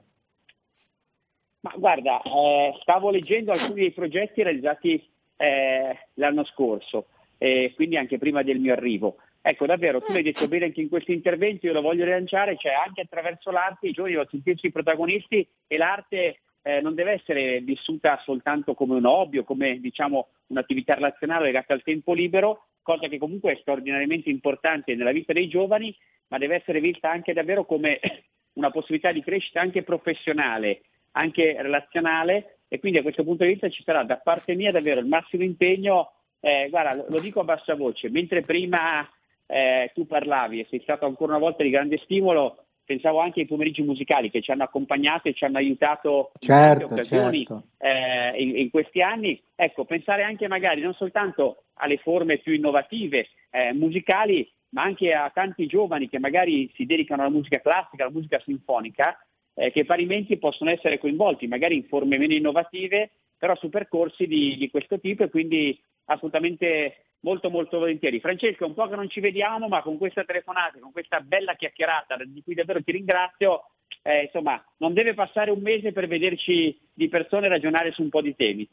Ma 1.59 1.73
guarda, 1.77 2.21
eh, 2.21 2.73
stavo 2.81 3.09
leggendo 3.09 3.51
alcuni 3.51 3.81
dei 3.81 3.91
progetti 3.91 4.43
realizzati 4.43 5.01
eh, 5.37 5.97
l'anno 6.15 6.43
scorso, 6.43 7.05
eh, 7.43 7.73
quindi 7.75 7.97
anche 7.97 8.17
prima 8.17 8.41
del 8.41 8.61
mio 8.61 8.71
arrivo. 8.71 9.17
Ecco, 9.41 9.65
davvero, 9.65 9.99
tu 9.99 10.13
l'hai 10.13 10.23
detto 10.23 10.47
bene 10.47 10.63
anche 10.65 10.79
in 10.79 10.87
questo 10.87 11.11
intervento, 11.11 11.65
io 11.65 11.73
lo 11.73 11.81
voglio 11.81 12.05
rilanciare, 12.05 12.55
cioè 12.55 12.71
anche 12.71 13.01
attraverso 13.01 13.51
l'arte 13.51 13.87
i 13.87 13.91
giovani 13.91 14.13
devono 14.13 14.29
sentirsi 14.31 14.71
protagonisti 14.71 15.45
e 15.67 15.75
l'arte 15.75 16.39
eh, 16.61 16.79
non 16.79 16.95
deve 16.95 17.11
essere 17.11 17.59
vissuta 17.59 18.17
soltanto 18.23 18.73
come 18.75 18.95
un 18.95 19.03
hobby 19.03 19.39
o 19.39 19.43
come 19.43 19.81
diciamo, 19.81 20.29
un'attività 20.47 20.93
relazionale 20.93 21.43
legata 21.43 21.73
al 21.73 21.83
tempo 21.83 22.13
libero, 22.13 22.67
cosa 22.81 23.09
che 23.09 23.17
comunque 23.17 23.51
è 23.51 23.57
straordinariamente 23.59 24.29
importante 24.29 24.95
nella 24.95 25.11
vita 25.11 25.33
dei 25.33 25.49
giovani, 25.49 25.93
ma 26.29 26.37
deve 26.37 26.55
essere 26.55 26.79
vista 26.79 27.11
anche 27.11 27.33
davvero 27.33 27.65
come 27.65 27.99
una 28.55 28.71
possibilità 28.71 29.11
di 29.11 29.21
crescita 29.21 29.59
anche 29.59 29.83
professionale, 29.83 30.83
anche 31.11 31.61
relazionale 31.61 32.59
e 32.69 32.79
quindi 32.79 32.99
a 32.99 33.01
questo 33.01 33.25
punto 33.25 33.43
di 33.43 33.51
vista 33.51 33.67
ci 33.67 33.83
sarà 33.83 34.05
da 34.05 34.15
parte 34.15 34.55
mia 34.55 34.71
davvero 34.71 35.01
il 35.01 35.07
massimo 35.07 35.43
impegno, 35.43 36.22
eh, 36.45 36.67
guarda, 36.69 37.05
lo 37.07 37.19
dico 37.21 37.39
a 37.39 37.45
bassa 37.45 37.73
voce, 37.73 38.09
mentre 38.09 38.41
prima 38.41 39.09
eh, 39.47 39.89
tu 39.93 40.05
parlavi 40.05 40.59
e 40.59 40.67
sei 40.69 40.81
stato 40.81 41.05
ancora 41.05 41.31
una 41.31 41.39
volta 41.39 41.63
di 41.63 41.69
grande 41.69 41.97
stimolo, 41.99 42.65
pensavo 42.83 43.19
anche 43.19 43.39
ai 43.39 43.45
pomeriggi 43.45 43.81
musicali 43.81 44.29
che 44.29 44.41
ci 44.41 44.51
hanno 44.51 44.63
accompagnato 44.63 45.29
e 45.29 45.33
ci 45.33 45.45
hanno 45.45 45.59
aiutato 45.59 46.33
certo, 46.39 46.83
in 46.83 46.91
occasioni 46.91 47.45
certo. 47.45 47.63
eh, 47.77 48.41
in, 48.43 48.57
in, 48.57 48.69
questi 48.71 49.01
anni. 49.01 49.41
Ecco, 49.55 49.85
pensare 49.85 50.23
anche 50.23 50.49
magari 50.49 50.81
non 50.81 50.93
soltanto 50.95 51.63
alle 51.75 51.95
forme 51.95 52.39
più 52.39 52.51
innovative 52.51 53.29
eh, 53.49 53.71
musicali, 53.71 54.51
ma 54.71 54.83
anche 54.83 55.13
a 55.13 55.31
tanti 55.33 55.65
giovani 55.65 56.09
che 56.09 56.19
magari 56.19 56.69
si 56.75 56.85
dedicano 56.85 57.21
alla 57.21 57.31
musica 57.31 57.61
classica, 57.61 58.03
alla 58.03 58.11
musica 58.11 58.41
sinfonica, 58.43 59.17
eh, 59.53 59.71
che 59.71 59.85
parimenti 59.85 60.35
possono 60.35 60.71
essere 60.71 60.97
coinvolti, 60.97 61.47
magari 61.47 61.77
in 61.77 61.85
forme 61.85 62.17
meno 62.17 62.33
innovative, 62.33 63.11
però 63.37 63.55
su 63.55 63.69
percorsi 63.69 64.27
di, 64.27 64.57
di 64.57 64.69
questo 64.69 64.99
tipo 64.99 65.23
e 65.23 65.29
quindi 65.29 65.79
assolutamente 66.05 67.05
molto 67.21 67.49
molto 67.49 67.79
volentieri. 67.79 68.19
Francesco, 68.19 68.65
un 68.65 68.73
po' 68.73 68.87
che 68.87 68.95
non 68.95 69.09
ci 69.09 69.19
vediamo, 69.19 69.67
ma 69.67 69.81
con 69.81 69.97
questa 69.97 70.23
telefonata, 70.23 70.79
con 70.79 70.91
questa 70.91 71.19
bella 71.19 71.55
chiacchierata, 71.55 72.17
di 72.25 72.41
cui 72.43 72.53
davvero 72.53 72.83
ti 72.83 72.91
ringrazio, 72.91 73.69
eh, 74.01 74.23
insomma, 74.23 74.63
non 74.77 74.93
deve 74.93 75.13
passare 75.13 75.51
un 75.51 75.61
mese 75.61 75.91
per 75.91 76.07
vederci 76.07 76.77
di 76.93 77.07
persone 77.07 77.45
e 77.45 77.49
ragionare 77.49 77.91
su 77.91 78.01
un 78.01 78.09
po' 78.09 78.21
di 78.21 78.35
temi. 78.35 78.67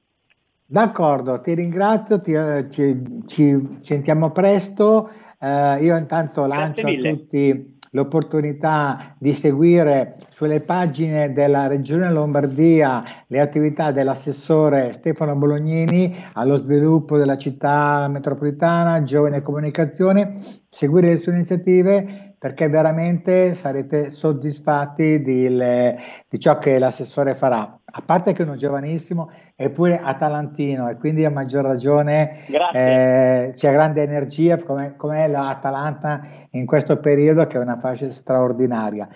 D'accordo, 0.67 1.41
ti 1.41 1.55
ringrazio, 1.55 2.21
ti, 2.21 2.33
eh, 2.33 2.69
ci, 2.71 3.25
ci, 3.27 3.79
sentiamo 3.81 4.31
presto. 4.31 5.11
Eh, 5.41 5.79
io 5.83 5.97
intanto 5.97 6.47
lancio 6.47 6.87
a 6.87 6.93
tutti 6.93 7.79
l'opportunità 7.91 9.15
di 9.19 9.33
seguire 9.33 10.17
sulle 10.31 10.61
pagine 10.61 11.33
della 11.33 11.67
Regione 11.67 12.11
Lombardia 12.11 13.03
le 13.27 13.41
attività 13.41 13.91
dell'assessore 13.91 14.93
Stefano 14.93 15.35
Bolognini 15.37 16.15
allo 16.35 16.57
sviluppo 16.57 17.17
della 17.17 17.37
città 17.37 18.07
metropolitana, 18.09 19.03
giovane 19.03 19.43
comunicazione, 19.43 20.35
seguire 20.69 21.09
le 21.09 21.17
sue 21.17 21.35
iniziative 21.35 22.30
perché 22.41 22.69
veramente 22.71 23.53
sarete 23.53 24.09
soddisfatti 24.11 25.21
di, 25.21 25.47
le, 25.51 25.99
di 26.27 26.41
ciò 26.41 26.57
che 26.57 26.79
l'assessore 26.79 27.35
farà. 27.35 27.79
A 27.85 28.03
parte 28.03 28.33
che 28.33 28.43
è 28.43 28.47
uno 28.47 28.55
giovanissimo, 28.55 29.31
eppure 29.55 30.01
atalantino 30.03 30.89
e 30.89 30.97
quindi 30.97 31.27
a 31.27 31.31
maggior 31.31 31.67
ragione 31.67 32.47
eh, 32.73 33.53
c'è 33.55 33.73
grande 33.73 34.03
energia 34.03 34.57
come, 34.57 34.95
come 34.97 35.29
l'Atalanta 35.29 36.23
in 36.53 36.65
questo 36.65 36.99
periodo 36.99 37.47
che 37.47 37.59
è 37.59 37.61
una 37.61 37.79
fascia 37.79 38.11
straordinaria. 38.11 39.07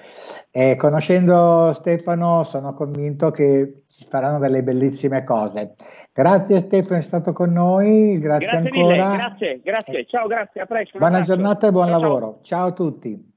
E 0.50 0.76
conoscendo 0.76 1.72
Stefano 1.72 2.42
sono 2.42 2.74
convinto 2.74 3.30
che 3.30 3.84
si 3.86 4.04
faranno 4.06 4.38
delle 4.38 4.62
bellissime 4.62 5.24
cose. 5.24 5.76
Grazie 6.16 6.60
Stefano, 6.60 7.00
è 7.00 7.02
stato 7.02 7.32
con 7.32 7.50
noi, 7.50 8.20
grazie, 8.20 8.46
grazie 8.46 8.68
ancora. 8.68 9.08
Mille, 9.08 9.16
grazie, 9.16 9.60
grazie, 9.64 10.06
ciao, 10.06 10.28
grazie, 10.28 10.60
a 10.60 10.66
presto. 10.66 10.96
Buona 10.96 11.22
giornata 11.22 11.66
e 11.66 11.72
buon 11.72 11.88
ciao, 11.88 11.98
lavoro. 11.98 12.26
Ciao. 12.26 12.42
ciao 12.42 12.66
a 12.68 12.72
tutti. 12.72 13.32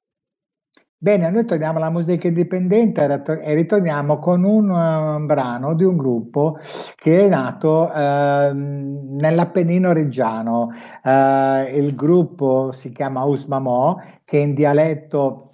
Bene, 0.96 1.28
noi 1.32 1.46
torniamo 1.46 1.80
alla 1.80 1.90
musica 1.90 2.28
indipendente 2.28 3.04
e 3.42 3.54
ritorniamo 3.56 4.20
con 4.20 4.44
un 4.44 4.70
uh, 4.70 5.26
brano 5.26 5.74
di 5.74 5.86
un 5.86 5.98
gruppo 5.98 6.60
che 6.96 7.22
è 7.22 7.28
nato 7.28 7.90
uh, 7.92 8.54
nell'Appennino 8.54 9.92
reggiano. 9.92 10.70
Uh, 11.02 11.76
il 11.76 11.94
gruppo 11.96 12.72
si 12.74 12.92
chiama 12.92 13.24
Usmamo, 13.24 14.04
che 14.24 14.38
in 14.38 14.54
dialetto 14.54 15.50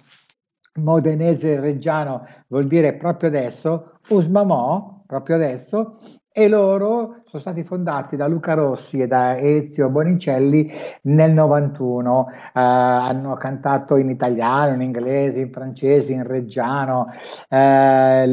modenese 0.74 1.58
reggiano 1.58 2.26
vuol 2.48 2.66
dire 2.66 2.92
proprio 2.96 3.30
adesso, 3.30 4.00
Usmamo, 4.08 5.04
proprio 5.06 5.36
adesso, 5.36 5.94
e 6.36 6.48
loro 6.48 7.22
sono 7.26 7.40
stati 7.40 7.62
fondati 7.62 8.16
da 8.16 8.26
Luca 8.26 8.54
Rossi 8.54 8.98
e 8.98 9.06
da 9.06 9.38
Ezio 9.38 9.88
Bonicelli 9.88 10.68
nel 11.02 11.30
91. 11.30 12.28
Eh, 12.28 12.34
hanno 12.54 13.34
cantato 13.34 13.94
in 13.94 14.10
italiano, 14.10 14.74
in 14.74 14.82
inglese, 14.82 15.38
in 15.38 15.52
francese, 15.52 16.12
in 16.12 16.26
reggiano. 16.26 17.06
Eh, 17.48 18.26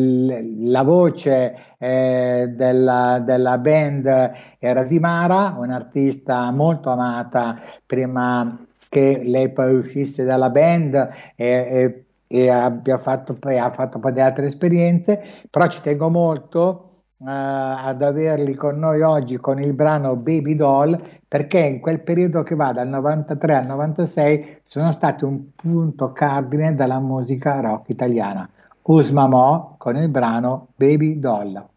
la 0.61 0.81
voce 0.81 1.55
eh, 1.77 2.51
della, 2.55 3.21
della, 3.23 3.59
band 3.59 4.31
era 4.57 4.83
di 4.83 4.97
Mara, 4.97 5.55
un'artista 5.59 6.49
molto 6.49 6.89
amata 6.89 7.59
prima 7.85 8.65
che 8.89 9.21
lei 9.23 9.51
poi 9.51 9.75
uscisse 9.75 10.23
dalla 10.23 10.49
band 10.49 10.95
e, 11.35 11.45
e, 11.45 12.05
e 12.25 12.49
abbia 12.49 12.97
fatto, 12.97 13.35
poi, 13.35 13.59
ha 13.59 13.69
fatto 13.69 13.99
poi 13.99 14.19
altre 14.19 14.47
esperienze, 14.47 15.21
però 15.51 15.67
ci 15.67 15.81
tengo 15.81 16.09
molto 16.09 16.90
ad 17.23 18.01
averli 18.01 18.55
con 18.55 18.79
noi 18.79 19.01
oggi 19.01 19.37
con 19.37 19.61
il 19.61 19.73
brano 19.73 20.15
Baby 20.15 20.55
Doll 20.55 20.99
perché 21.27 21.59
in 21.59 21.79
quel 21.79 22.01
periodo 22.01 22.41
che 22.41 22.55
va 22.55 22.73
dal 22.73 22.87
93 22.87 23.55
al 23.55 23.65
96 23.67 24.61
sono 24.65 24.91
stati 24.91 25.23
un 25.23 25.53
punto 25.55 26.11
cardine 26.11 26.73
della 26.73 26.99
musica 26.99 27.59
rock 27.59 27.89
italiana. 27.89 28.49
Usmamo 28.83 29.75
con 29.77 29.95
il 29.97 30.09
brano 30.09 30.69
Baby 30.75 31.19
Doll. 31.19 31.70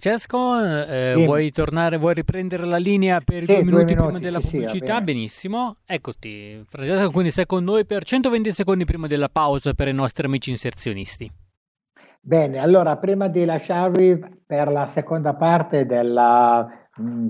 Francesco, 0.00 0.58
eh, 0.64 1.12
sì. 1.14 1.24
vuoi 1.26 1.50
tornare, 1.50 1.98
vuoi 1.98 2.14
riprendere 2.14 2.64
la 2.64 2.78
linea 2.78 3.20
per 3.20 3.44
sì, 3.44 3.52
due, 3.52 3.64
minuti 3.64 3.84
due, 3.84 3.94
minuti 3.96 4.02
prima 4.02 4.18
della 4.18 4.40
sì, 4.40 4.48
pubblicità? 4.48 5.00
Benissimo, 5.02 5.76
eccoti. 5.84 6.64
Francesco, 6.66 7.10
quindi 7.10 7.30
sei 7.30 7.44
con 7.44 7.62
noi 7.62 7.84
per 7.84 8.04
120 8.04 8.50
secondi 8.50 8.86
prima 8.86 9.06
della 9.06 9.28
pausa 9.28 9.74
per 9.74 9.88
i 9.88 9.92
nostri 9.92 10.24
amici 10.24 10.48
inserzionisti. 10.48 11.30
Bene, 12.22 12.58
allora 12.58 12.96
prima 12.96 13.28
di 13.28 13.44
lasciarvi 13.44 14.40
per 14.46 14.72
la 14.72 14.86
seconda 14.86 15.34
parte 15.34 15.84
della 15.84 16.79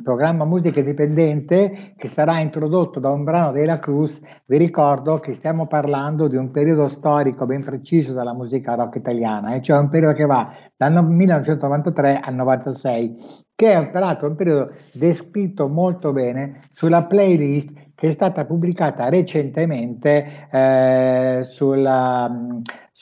programma 0.02 0.44
musica 0.44 0.80
indipendente 0.80 1.94
che 1.96 2.08
sarà 2.08 2.40
introdotto 2.40 3.00
da 3.00 3.10
un 3.10 3.24
brano 3.24 3.52
della 3.52 3.78
Cruz. 3.78 4.20
Vi 4.46 4.56
ricordo 4.56 5.18
che 5.18 5.34
stiamo 5.34 5.66
parlando 5.66 6.28
di 6.28 6.36
un 6.36 6.50
periodo 6.50 6.88
storico 6.88 7.46
ben 7.46 7.62
preciso 7.62 8.12
della 8.12 8.34
musica 8.34 8.74
rock 8.74 8.96
italiana, 8.96 9.54
e 9.54 9.62
cioè 9.62 9.78
un 9.78 9.88
periodo 9.88 10.14
che 10.14 10.26
va 10.26 10.52
dal 10.76 11.04
1993 11.04 12.20
al 12.20 12.34
96, 12.34 13.14
che 13.54 13.72
è 13.72 13.88
peraltro 13.90 14.28
un 14.28 14.34
periodo 14.34 14.72
descritto 14.92 15.68
molto 15.68 16.12
bene 16.12 16.60
sulla 16.72 17.04
playlist 17.04 17.88
che 18.00 18.08
è 18.08 18.12
stata 18.12 18.46
pubblicata 18.46 19.10
recentemente 19.10 20.48
eh, 20.50 21.40
sulla, 21.44 22.30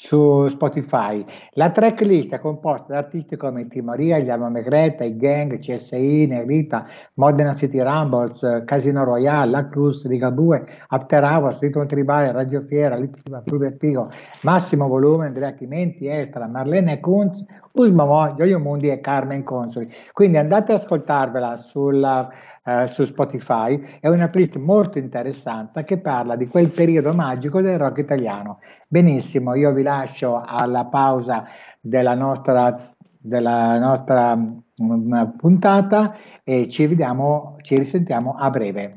su 0.00 0.46
Spotify. 0.46 1.24
La 1.54 1.70
tracklist 1.70 2.32
è 2.32 2.38
composta 2.38 2.92
da 2.92 2.98
artisti 2.98 3.36
come 3.36 3.66
Timoria, 3.66 4.20
Gli 4.20 4.30
Alma 4.30 4.48
Megreta, 4.48 5.02
I 5.02 5.16
Gang, 5.16 5.58
CSI, 5.58 6.26
Negrita, 6.26 6.86
Modena 7.14 7.52
City 7.56 7.80
Rumbles, 7.80 8.62
Casino 8.64 9.02
Royale, 9.02 9.50
La 9.50 9.68
Cruz, 9.68 10.06
Riga 10.06 10.30
2, 10.30 10.66
After 10.90 11.24
Hours, 11.24 11.58
Ritmo 11.58 11.84
Tribale, 11.84 12.30
Radio 12.30 12.64
Fiera, 12.68 12.94
Littima 12.94 13.42
Pigo, 13.76 14.08
Massimo 14.42 14.86
Volume, 14.86 15.26
Andrea 15.26 15.52
Chimenti, 15.54 16.06
Estra, 16.06 16.46
Marlene 16.46 17.00
Kunz, 17.00 17.44
Usmamo, 17.72 18.36
Gioio 18.36 18.60
Mundi 18.60 18.90
e 18.90 19.00
Carmen 19.00 19.42
Consoli. 19.42 19.92
Quindi 20.12 20.36
andate 20.36 20.72
ad 20.72 20.78
ascoltarvela 20.78 21.56
sulla 21.56 22.28
eh, 22.68 22.86
su 22.88 23.06
Spotify, 23.06 23.98
è 23.98 24.08
una 24.08 24.28
playlist 24.28 24.56
molto 24.56 24.98
interessante 24.98 25.84
che 25.84 25.96
parla 25.98 26.36
di 26.36 26.46
quel 26.46 26.68
periodo 26.68 27.14
magico 27.14 27.62
del 27.62 27.78
rock 27.78 27.96
italiano. 27.96 28.58
Benissimo, 28.86 29.54
io 29.54 29.72
vi 29.72 29.82
lascio 29.82 30.42
alla 30.44 30.84
pausa 30.84 31.46
della 31.80 32.14
nostra, 32.14 32.92
della 33.18 33.78
nostra 33.78 34.32
um, 34.32 35.34
puntata 35.38 36.14
e 36.44 36.68
ci 36.68 36.86
vediamo, 36.86 37.56
ci 37.62 37.78
risentiamo 37.78 38.34
a 38.36 38.50
breve. 38.50 38.96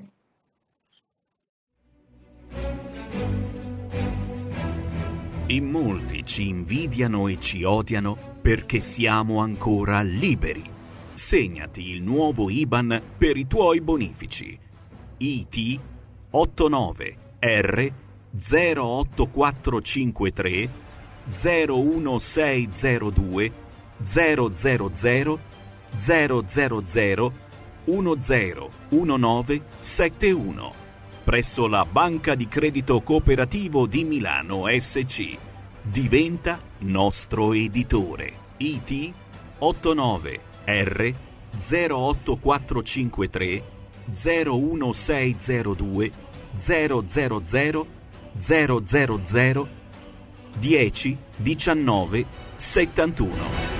In 5.48 5.66
molti 5.70 6.26
ci 6.26 6.50
invidiano 6.50 7.28
e 7.28 7.40
ci 7.40 7.64
odiano 7.64 8.18
perché 8.42 8.82
siamo 8.82 9.40
ancora 9.40 10.02
liberi 10.02 10.71
Segnati 11.22 11.92
il 11.92 12.02
nuovo 12.02 12.50
IBAN 12.50 13.00
per 13.16 13.38
i 13.38 13.46
tuoi 13.46 13.80
bonifici. 13.80 14.58
IT 15.18 15.80
89 16.32 17.18
R 17.40 17.94
08453 18.36 20.70
01602 21.30 23.52
000 24.04 24.52
000 24.56 24.90
101971 27.86 30.74
presso 31.24 31.68
la 31.68 31.86
Banca 31.86 32.34
di 32.34 32.48
Credito 32.48 33.02
Cooperativo 33.02 33.86
di 33.86 34.06
Milano 34.06 34.64
SC. 34.68 35.38
Diventa 35.84 36.60
nostro 36.80 37.54
editore. 37.54 38.34
IT 38.58 39.14
89 39.60 40.50
R 40.66 41.16
08453 41.58 43.64
01602 44.14 46.12
000 46.66 47.04
000 49.26 49.68
10 50.60 51.18
19 51.38 52.26
71 52.56 53.72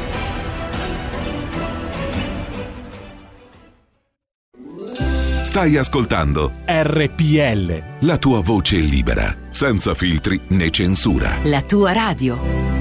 Stai 5.52 5.76
ascoltando 5.76 6.54
RPL. 6.66 8.06
La 8.06 8.18
tua 8.18 8.40
voce 8.40 8.78
libera, 8.78 9.36
senza 9.50 9.94
filtri 9.94 10.40
né 10.48 10.70
censura. 10.70 11.40
La 11.44 11.62
tua 11.62 11.92
radio. 11.92 12.81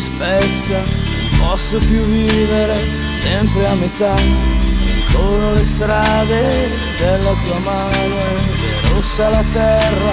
Spezza, 0.00 0.76
non 0.76 1.38
posso 1.38 1.78
più 1.78 2.02
vivere 2.04 2.76
sempre 3.12 3.66
a 3.66 3.74
metà. 3.74 4.14
Rincorro 4.14 5.54
le 5.54 5.64
strade 5.64 6.68
della 6.98 7.34
tua 7.44 7.58
mano 7.60 8.16
è 8.16 8.88
rossa 8.92 9.28
la 9.30 9.44
terra, 9.52 10.12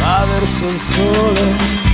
va 0.00 0.26
verso 0.26 0.66
il 0.68 0.80
sole. 0.80 1.91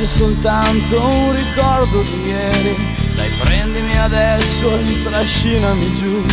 Oggi 0.00 0.06
soltanto 0.06 1.00
un 1.00 1.34
ricordo 1.34 2.02
di 2.02 2.28
ieri. 2.28 2.96
Dai, 3.14 3.30
prendimi 3.38 3.98
adesso 3.98 4.74
e 4.78 5.02
trascinami 5.02 5.94
giù. 5.94 6.24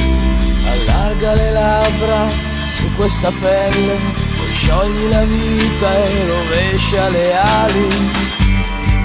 Allarga 0.66 1.34
le 1.34 1.52
labbra 1.52 2.30
su 2.70 2.90
questa 2.96 3.32
pelle, 3.32 3.98
poi 4.38 4.54
sciogli 4.54 5.10
la 5.10 5.24
vita 5.24 6.06
e 6.06 6.28
rovescia 6.28 7.10
le 7.10 7.36
ali. 7.36 7.88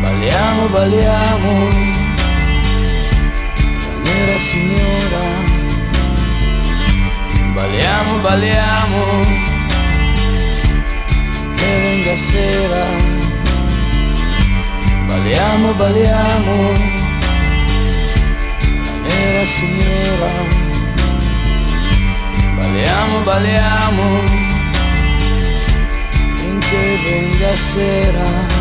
Balliamo, 0.01 0.67
balliamo, 0.69 1.69
la 3.57 4.11
nera 4.11 4.39
signora. 4.39 5.51
Balliamo, 7.55 8.19
balliamo, 8.19 9.25
finché 11.33 11.81
venga 11.81 12.17
sera. 12.17 13.32
Balliamo, 15.13 15.75
balliamo, 15.75 16.73
la 18.85 18.95
nera 19.03 19.47
signora. 19.47 20.31
Balliamo, 22.57 23.19
balliamo, 23.21 24.21
finché 26.39 26.99
venga 27.05 27.57
sera. 27.57 28.52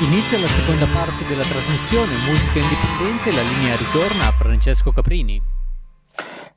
Inizia 0.00 0.40
la 0.40 0.48
seconda 0.48 0.86
parte 0.92 1.24
della 1.28 1.44
trasmissione 1.44 2.10
Musica 2.26 2.58
Indipendente, 2.58 3.30
la 3.30 3.42
linea 3.42 3.76
ritorna 3.76 4.26
a 4.26 4.32
Francesco 4.32 4.90
Caprini. 4.90 5.40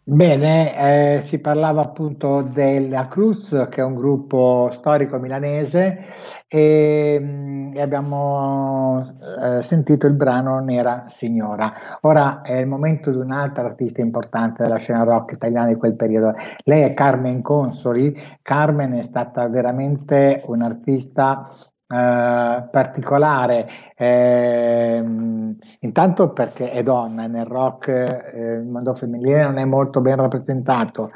Bene, 0.03 1.17
eh, 1.17 1.21
si 1.21 1.37
parlava 1.37 1.81
appunto 1.83 2.41
della 2.41 3.07
Cruz, 3.07 3.67
che 3.69 3.81
è 3.81 3.83
un 3.83 3.93
gruppo 3.93 4.69
storico 4.71 5.19
milanese, 5.19 6.05
e, 6.47 7.19
mm, 7.21 7.75
e 7.75 7.81
abbiamo 7.81 9.15
eh, 9.39 9.61
sentito 9.61 10.07
il 10.07 10.13
brano 10.13 10.59
Nera 10.59 11.05
Signora. 11.07 11.99
Ora 12.01 12.41
è 12.41 12.55
il 12.55 12.65
momento 12.65 13.11
di 13.11 13.17
un'altra 13.17 13.65
artista 13.65 14.01
importante 14.01 14.63
della 14.63 14.77
scena 14.77 15.03
rock 15.03 15.33
italiana 15.33 15.67
di 15.67 15.75
quel 15.75 15.95
periodo. 15.95 16.33
Lei 16.63 16.81
è 16.81 16.93
Carmen 16.95 17.43
Consoli. 17.43 18.19
Carmen 18.41 18.93
è 18.93 19.03
stata 19.03 19.47
veramente 19.47 20.41
un'artista 20.47 21.47
Uh, 21.89 22.67
particolare, 22.69 23.65
eh, 23.95 25.01
intanto 25.79 26.33
perché 26.33 26.69
è 26.69 26.83
donna 26.83 27.27
nel 27.27 27.45
rock, 27.45 27.87
eh, 27.87 28.55
il 28.55 28.65
mondo 28.65 28.93
femminile 28.93 29.43
non 29.43 29.57
è 29.57 29.63
molto 29.63 30.01
ben 30.01 30.17
rappresentato. 30.17 31.11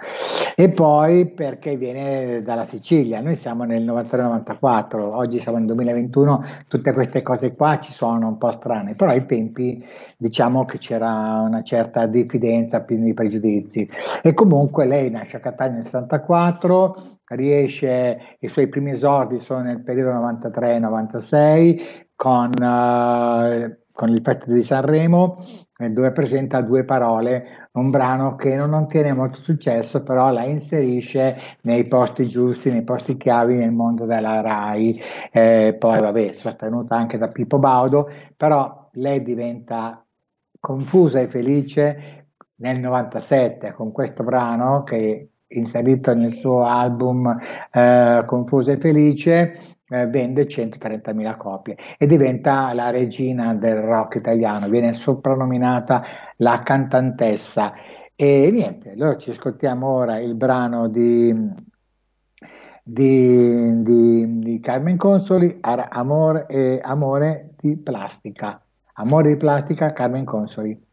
E 0.55 0.69
poi 0.69 1.27
perché 1.27 1.75
viene 1.75 2.41
dalla 2.41 2.63
Sicilia, 2.63 3.19
noi 3.19 3.35
siamo 3.35 3.65
nel 3.65 3.83
93-94, 3.83 4.99
oggi 4.99 5.39
siamo 5.39 5.57
nel 5.57 5.67
2021, 5.67 6.43
tutte 6.69 6.93
queste 6.93 7.21
cose 7.21 7.53
qua 7.53 7.77
ci 7.79 7.91
suonano 7.91 8.29
un 8.29 8.37
po' 8.37 8.51
strane, 8.51 8.95
però 8.95 9.11
ai 9.11 9.25
tempi 9.25 9.85
diciamo 10.15 10.63
che 10.63 10.77
c'era 10.77 11.41
una 11.41 11.63
certa 11.63 12.05
diffidenza, 12.05 12.81
più 12.83 12.97
di 12.97 13.13
pregiudizi. 13.13 13.89
E 14.21 14.33
comunque 14.33 14.85
lei 14.85 15.09
nasce 15.09 15.35
a 15.35 15.39
Catania 15.41 15.75
nel 15.75 15.83
64, 15.83 17.19
riesce, 17.35 18.37
i 18.39 18.47
suoi 18.47 18.67
primi 18.67 18.91
esordi 18.91 19.37
sono 19.37 19.61
nel 19.61 19.81
periodo 19.83 20.11
93-96 20.11 22.05
con, 22.15 22.49
uh, 22.49 23.75
con 23.91 24.09
il 24.09 24.21
Festival 24.23 24.55
di 24.55 24.63
Sanremo 24.63 25.35
eh, 25.81 25.89
dove 25.89 26.11
presenta 26.11 26.61
due 26.61 26.83
parole, 26.83 27.69
un 27.73 27.89
brano 27.89 28.35
che 28.35 28.55
non 28.55 28.73
ottiene 28.73 29.13
molto 29.13 29.41
successo 29.41 30.03
però 30.03 30.31
la 30.31 30.43
inserisce 30.43 31.37
nei 31.61 31.87
posti 31.87 32.27
giusti, 32.27 32.69
nei 32.69 32.83
posti 32.83 33.17
chiavi 33.17 33.55
nel 33.57 33.71
mondo 33.71 34.05
della 34.05 34.41
RAI, 34.41 35.01
eh, 35.31 35.75
poi 35.79 35.99
vabbè 35.99 36.33
sostenuta 36.33 36.95
anche 36.95 37.17
da 37.17 37.31
Pippo 37.31 37.57
Baudo, 37.57 38.09
però 38.37 38.89
lei 38.93 39.23
diventa 39.23 40.05
confusa 40.59 41.19
e 41.19 41.27
felice 41.27 42.27
nel 42.57 42.79
97 42.79 43.73
con 43.73 43.91
questo 43.91 44.23
brano 44.23 44.83
che 44.83 45.30
inserito 45.51 46.13
nel 46.13 46.33
suo 46.33 46.63
album 46.63 47.37
eh, 47.71 48.23
Confuso 48.25 48.71
e 48.71 48.77
Felice, 48.77 49.57
eh, 49.89 50.07
vende 50.07 50.47
130.000 50.47 51.35
copie 51.35 51.77
e 51.97 52.05
diventa 52.05 52.73
la 52.73 52.89
regina 52.89 53.53
del 53.53 53.81
rock 53.81 54.15
italiano, 54.15 54.69
viene 54.69 54.93
soprannominata 54.93 56.03
la 56.37 56.61
cantantessa. 56.63 57.73
E 58.15 58.49
niente, 58.51 58.91
allora 58.91 59.17
ci 59.17 59.31
ascoltiamo 59.31 59.87
ora 59.87 60.19
il 60.19 60.35
brano 60.35 60.87
di, 60.87 61.35
di, 62.83 63.81
di, 63.81 64.39
di 64.39 64.59
Carmen 64.59 64.95
Consoli, 64.95 65.57
Amore, 65.61 66.79
Amore 66.81 67.55
di 67.59 67.77
plastica. 67.77 68.61
Amore 68.93 69.29
di 69.29 69.37
plastica, 69.37 69.91
Carmen 69.91 70.23
Consoli. 70.23 70.89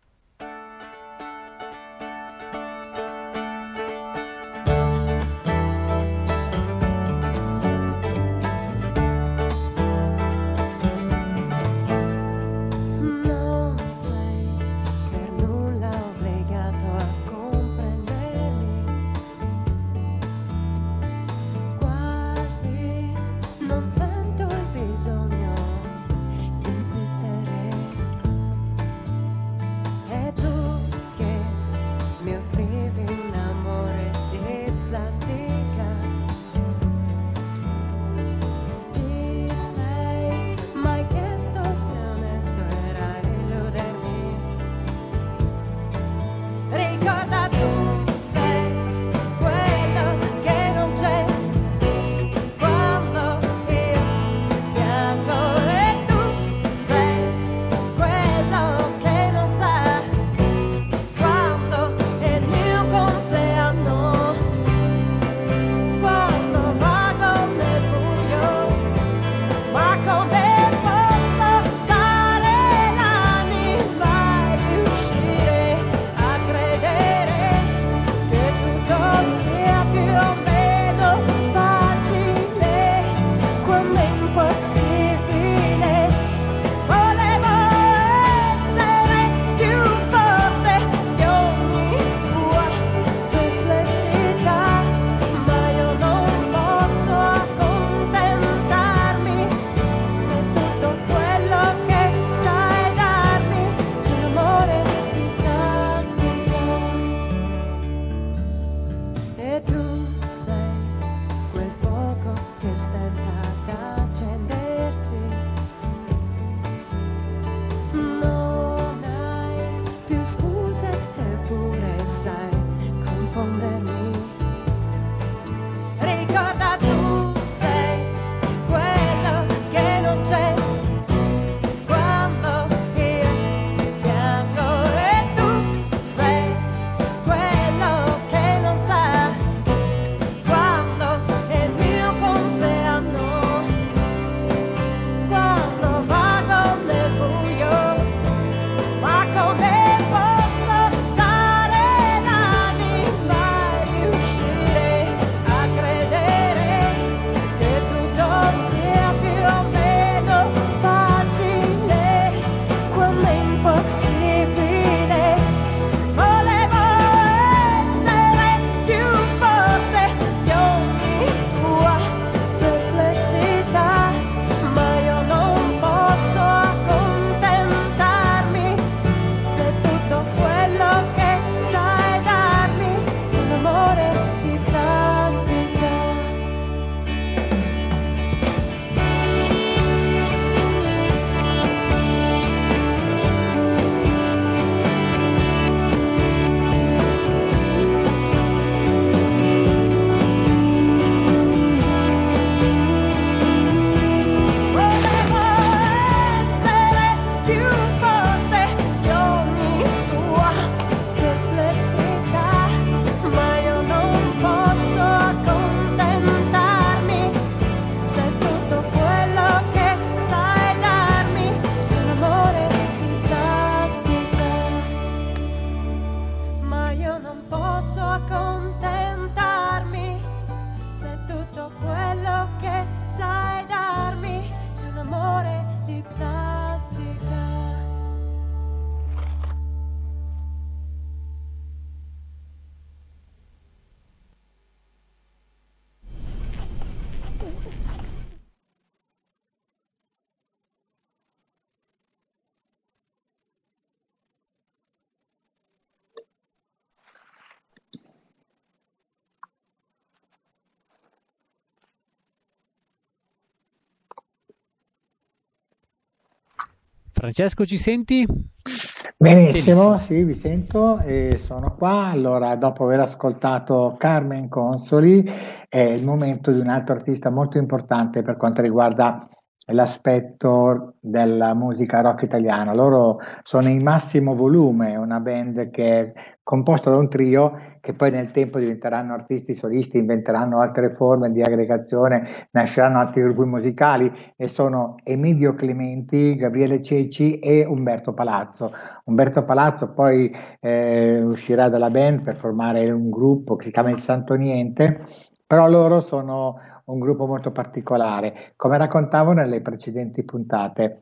Francesco, 267.19 267.67
ci 267.67 267.79
senti? 267.79 268.25
Benissimo, 268.25 269.17
Benissimo, 269.17 269.99
sì, 269.99 270.23
vi 270.23 270.35
sento 270.35 271.01
e 271.01 271.37
sono 271.45 271.75
qua. 271.75 272.11
Allora, 272.11 272.55
dopo 272.55 272.85
aver 272.85 273.01
ascoltato 273.01 273.97
Carmen 273.99 274.49
Consoli, 274.49 275.29
è 275.69 275.81
il 275.81 276.05
momento 276.05 276.53
di 276.53 276.61
un 276.61 276.69
altro 276.69 276.95
artista 276.95 277.29
molto 277.29 277.59
importante 277.59 278.23
per 278.23 278.37
quanto 278.37 278.63
riguarda 278.63 279.29
l'aspetto 279.73 280.95
della 281.01 281.55
musica 281.55 282.01
rock 282.01 282.23
italiana. 282.23 282.73
Loro 282.73 283.19
sono 283.43 283.69
in 283.69 283.83
massimo 283.83 284.35
volume, 284.35 284.97
una 284.97 285.21
band 285.21 285.71
che 285.71 286.01
è 286.01 286.13
composta 286.43 286.91
da 286.91 286.97
un 286.97 287.09
trio 287.09 287.77
che 287.81 287.93
poi 287.93 288.11
nel 288.11 288.31
tempo 288.31 288.59
diventeranno 288.59 289.13
artisti 289.13 289.53
solisti, 289.53 289.99
inventeranno 289.99 290.61
altre 290.61 290.95
forme 290.95 291.31
di 291.31 291.43
aggregazione, 291.43 292.49
nasceranno 292.53 292.99
altri 292.99 293.23
gruppi 293.23 293.45
musicali 293.45 294.11
e 294.37 294.49
sono 294.49 294.95
Emilio 295.05 295.55
Clementi, 295.55 296.37
Gabriele 296.37 296.83
Ceci 296.83 297.39
e 297.39 297.65
Umberto 297.67 298.15
Palazzo. 298.15 298.73
Umberto 299.05 299.45
Palazzo 299.45 299.93
poi 299.93 300.35
eh, 300.61 301.23
uscirà 301.23 301.69
dalla 301.69 301.91
band 301.91 302.23
per 302.23 302.37
formare 302.37 302.91
un 302.91 303.11
gruppo 303.11 303.57
che 303.57 303.65
si 303.65 303.71
chiama 303.71 303.91
Il 303.91 303.99
Santo 303.99 304.35
Niente, 304.35 305.01
però 305.47 305.69
loro 305.69 306.01
sono 306.01 306.59
un 306.89 306.99
gruppo 306.99 307.27
molto 307.27 307.51
particolare. 307.53 308.53
Come 308.57 308.79
raccontavo 308.79 309.33
nelle 309.33 309.61
precedenti 309.61 310.23
puntate, 310.25 310.99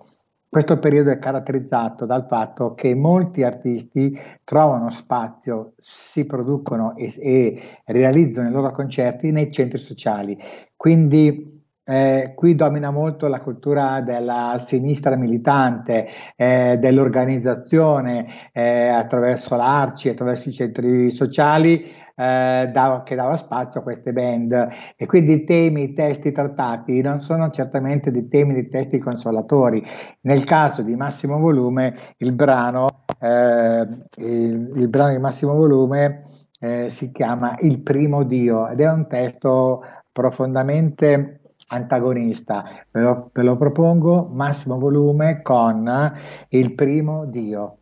questo 0.49 0.79
periodo 0.79 1.11
è 1.11 1.19
caratterizzato 1.19 2.07
dal 2.07 2.27
fatto 2.29 2.75
che 2.75 2.95
molti 2.95 3.43
artisti 3.43 4.19
trovano 4.45 4.91
spazio, 4.91 5.75
si 5.79 6.25
producono 6.25 6.95
e, 6.97 7.13
e 7.19 7.81
realizzano 7.85 8.49
i 8.49 8.53
loro 8.53 8.71
concerti 8.73 9.33
nei 9.33 9.53
centri 9.53 9.79
sociali. 9.79 10.39
Quindi 10.75 11.55
eh, 11.89 12.33
qui 12.35 12.55
domina 12.55 12.91
molto 12.91 13.29
la 13.29 13.41
cultura 13.41 14.01
della 14.01 14.61
sinistra 14.65 15.15
militante, 15.17 16.09
eh, 16.35 16.79
dell'organizzazione 16.81 18.51
eh, 18.53 18.89
attraverso 18.89 19.57
l'Arci, 19.57 20.09
attraverso 20.09 20.49
i 20.49 20.53
centri 20.53 21.11
sociali, 21.11 21.85
eh, 22.17 22.71
dava, 22.73 23.03
che 23.03 23.15
dava 23.15 23.37
spazio 23.37 23.81
a 23.81 23.83
queste 23.83 24.13
band 24.13 24.69
e 24.97 25.07
quindi 25.07 25.35
i 25.35 25.45
temi, 25.45 25.83
i 25.83 25.95
testi 25.95 26.33
trattati 26.33 27.01
non 27.03 27.21
sono 27.21 27.51
certamente 27.51 28.11
dei 28.11 28.29
temi 28.29 28.55
di 28.55 28.69
testi 28.69 28.99
consolatori. 28.99 29.85
Nel 30.23 30.45
caso 30.45 30.83
di 30.83 30.97
Massimo 30.97 31.39
Volume, 31.39 32.15
il 32.19 32.33
brano, 32.33 33.05
eh, 33.21 33.87
il, 34.17 34.73
il 34.75 34.89
brano 34.89 35.13
di 35.13 35.19
Massimo 35.19 35.55
Volume 35.55 36.23
eh, 36.59 36.89
si 36.89 37.13
chiama 37.13 37.57
Il 37.61 37.81
primo 37.81 38.23
Dio 38.23 38.69
ed 38.69 38.81
è 38.81 38.91
un 38.91 39.07
testo 39.07 39.83
profondamente 40.11 41.41
antagonista. 41.69 42.65
Ve 42.93 43.01
lo, 43.01 43.31
ve 43.33 43.43
lo 43.43 43.57
propongo, 43.57 44.29
massimo 44.33 44.79
volume 44.79 45.43
con 45.43 46.13
Il 46.49 46.75
primo 46.75 47.27
Dio. 47.27 47.77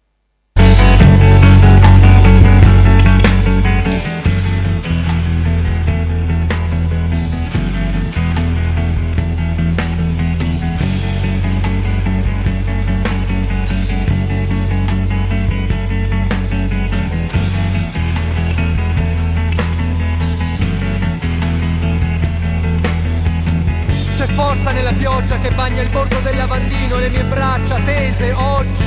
Pioggia 24.96 25.38
che 25.38 25.50
bagna 25.50 25.82
il 25.82 25.88
bordo 25.88 26.18
del 26.20 26.36
lavandino, 26.36 26.98
le 26.98 27.08
mie 27.08 27.22
braccia 27.24 27.78
tese 27.84 28.32
oggi. 28.32 28.84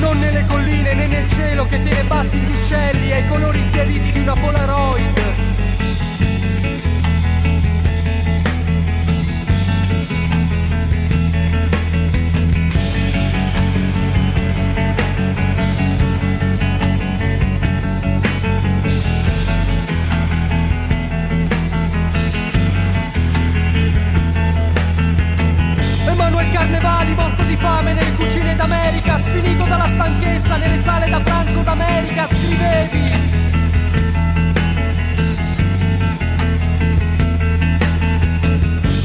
Non 0.00 0.18
nelle 0.18 0.44
colline 0.46 0.94
né 0.94 1.06
nel 1.06 1.28
cielo 1.28 1.66
che 1.66 1.82
tiene 1.82 2.02
bassi 2.04 2.38
gli 2.38 2.50
uccelli 2.50 3.12
ai 3.12 3.26
colori 3.28 3.62
sbiaditi 3.62 4.12
di 4.12 4.20
una 4.20 4.34
Polaroid. 4.34 5.37
Nelle 30.58 30.78
sale 30.78 31.08
da 31.08 31.20
pranzo 31.20 31.60
d'America, 31.60 32.26
scrivevi. 32.26 33.12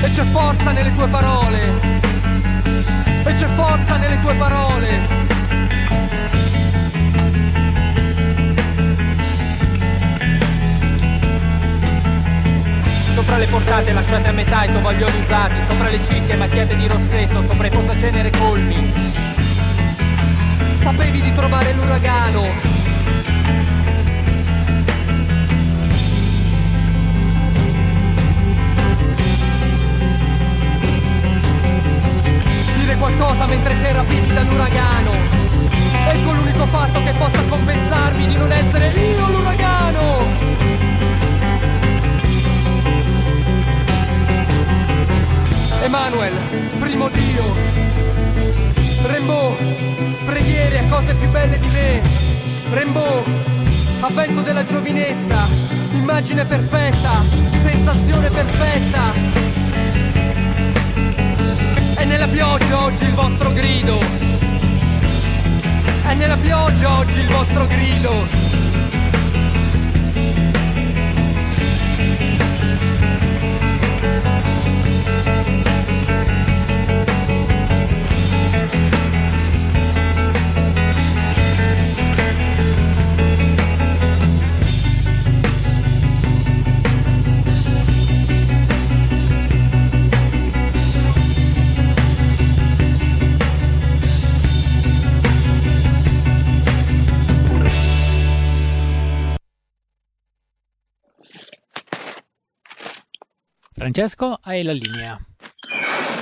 E 0.02 0.10
c'è 0.10 0.24
forza 0.26 0.72
nelle 0.72 0.94
tue 0.94 1.08
parole. 1.08 1.60
E 3.26 3.34
c'è 3.34 3.48
forza 3.56 3.98
nelle 3.98 4.20
tue 4.22 4.34
parole. 4.36 5.22
Sopra 13.14 13.38
le 13.38 13.48
portate 13.48 13.94
lasciate 13.94 14.28
a 14.28 14.32
metà 14.32 14.64
i 14.66 14.74
tovaglioli 14.74 15.20
usati, 15.20 15.64
sopra 15.64 15.88
le 15.90 16.04
cicche 16.04 16.36
macchiate 16.36 16.76
di 16.76 16.88
rossetto, 16.88 17.42
sopra 17.44 17.68
i 17.68 17.70
posacenere 17.70 18.32
colmi. 18.32 18.92
Sapevi 20.84 21.22
di 21.22 21.34
trovare 21.34 21.72
l'uragano. 21.72 22.42
Dire 32.76 32.96
qualcosa 32.98 33.46
mentre 33.46 33.76
sei 33.76 33.94
rapiti 33.94 34.34
dall'uragano. 34.34 35.12
Ecco 36.10 36.32
l'unico 36.34 36.66
fatto 36.66 37.02
che 37.02 37.14
possa 37.14 37.42
compensarmi 37.48 38.28
di 38.28 38.36
non 38.36 38.52
essere 38.52 38.88
io 38.90 39.30
l'uragano. 39.30 40.26
Emanuel, 45.82 46.34
primo 46.78 47.08
Dio. 47.08 48.13
Rembo, 49.26 49.56
preghiere 50.26 50.80
a 50.80 50.84
cose 50.90 51.16
più 51.16 51.30
belle 51.30 51.58
di 51.58 51.70
me. 51.70 52.02
Rembo, 52.72 53.24
avvento 54.02 54.42
della 54.42 54.66
giovinezza, 54.66 55.48
immagine 55.94 56.44
perfetta, 56.44 57.24
sensazione 57.62 58.30
perfetta. 58.30 59.14
È 61.96 62.04
nella 62.04 62.28
pioggia 62.28 62.84
oggi 62.84 63.06
il 63.06 63.14
vostro 63.14 63.54
grido. 63.54 63.98
È 66.06 66.14
nella 66.16 66.36
pioggia 66.36 66.98
oggi 66.98 67.20
il 67.20 67.28
vostro 67.28 67.66
grido. 67.66 68.43
Francesco, 103.94 104.40
hai 104.42 104.64
la 104.64 104.74
linea. 104.74 105.20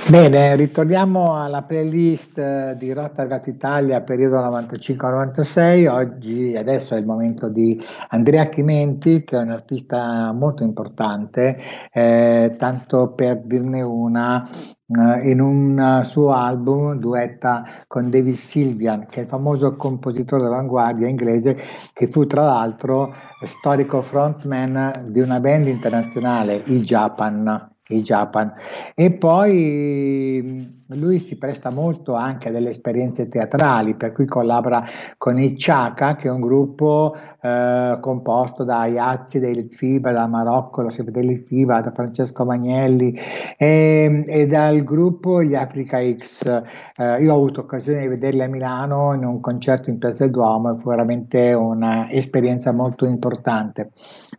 Bene, 0.08 0.56
ritorniamo 0.56 1.36
alla 1.40 1.62
playlist 1.62 2.36
eh, 2.36 2.74
di 2.76 2.92
Rotterdam 2.92 3.40
Italia 3.46 4.02
periodo 4.02 4.36
95-96. 4.36 5.88
Oggi, 5.88 6.56
adesso 6.56 6.94
è 6.94 6.98
il 6.98 7.06
momento 7.06 7.48
di 7.48 7.80
Andrea 8.08 8.48
Chimenti, 8.48 9.22
che 9.22 9.36
è 9.38 9.40
un 9.40 9.52
artista 9.52 10.32
molto 10.32 10.64
importante, 10.64 11.56
eh, 11.92 12.56
tanto 12.58 13.12
per 13.12 13.42
dirne 13.44 13.80
una, 13.82 14.42
eh, 14.44 15.30
in 15.30 15.40
un 15.40 16.00
suo 16.04 16.32
album 16.32 16.98
duetta 16.98 17.64
con 17.86 18.10
David 18.10 18.34
Sylvian, 18.34 19.06
che 19.08 19.20
è 19.20 19.22
il 19.22 19.28
famoso 19.28 19.76
compositore 19.76 20.42
d'avanguardia 20.42 21.06
inglese, 21.06 21.56
che 21.92 22.08
fu 22.08 22.26
tra 22.26 22.42
l'altro 22.42 23.14
storico 23.44 24.02
frontman 24.02 25.10
di 25.10 25.20
una 25.20 25.38
band 25.38 25.68
internazionale, 25.68 26.60
i 26.66 26.80
Japan 26.80 27.70
il 27.88 28.02
Japan. 28.02 28.52
E 28.94 29.12
poi 29.12 30.80
lui 30.94 31.18
si 31.18 31.36
presta 31.36 31.70
molto 31.70 32.14
anche 32.14 32.48
a 32.48 32.52
delle 32.52 32.70
esperienze 32.70 33.28
teatrali, 33.28 33.94
per 33.94 34.12
cui 34.12 34.26
collabora 34.26 34.84
con 35.16 35.38
i 35.38 35.54
Chaka, 35.56 36.16
che 36.16 36.28
è 36.28 36.30
un 36.30 36.40
gruppo 36.40 37.14
eh, 37.40 37.98
composto 38.00 38.64
da 38.64 38.86
Iazzi 38.86 39.38
dei 39.38 39.54
Litfiba, 39.54 40.12
da 40.12 40.26
Marocco, 40.26 40.82
lo 40.82 40.90
dei 41.04 41.26
Litfiba, 41.26 41.80
da 41.80 41.92
Francesco 41.92 42.44
Magnelli 42.44 43.18
e, 43.56 44.24
e, 44.26 44.46
dal 44.46 44.82
gruppo 44.84 45.42
gli 45.42 45.54
Africa 45.54 45.98
X. 45.98 46.62
Eh, 46.96 47.22
io 47.22 47.32
ho 47.32 47.36
avuto 47.36 47.60
occasione 47.62 48.00
di 48.00 48.08
vederli 48.08 48.42
a 48.42 48.48
Milano 48.48 49.14
in 49.14 49.24
un 49.24 49.40
concerto 49.40 49.90
in 49.90 49.98
Piazza 49.98 50.24
del 50.24 50.32
Duomo, 50.32 50.76
fu 50.76 50.88
veramente 50.88 51.52
un'esperienza 51.52 52.72
molto 52.72 53.06
importante. 53.06 53.90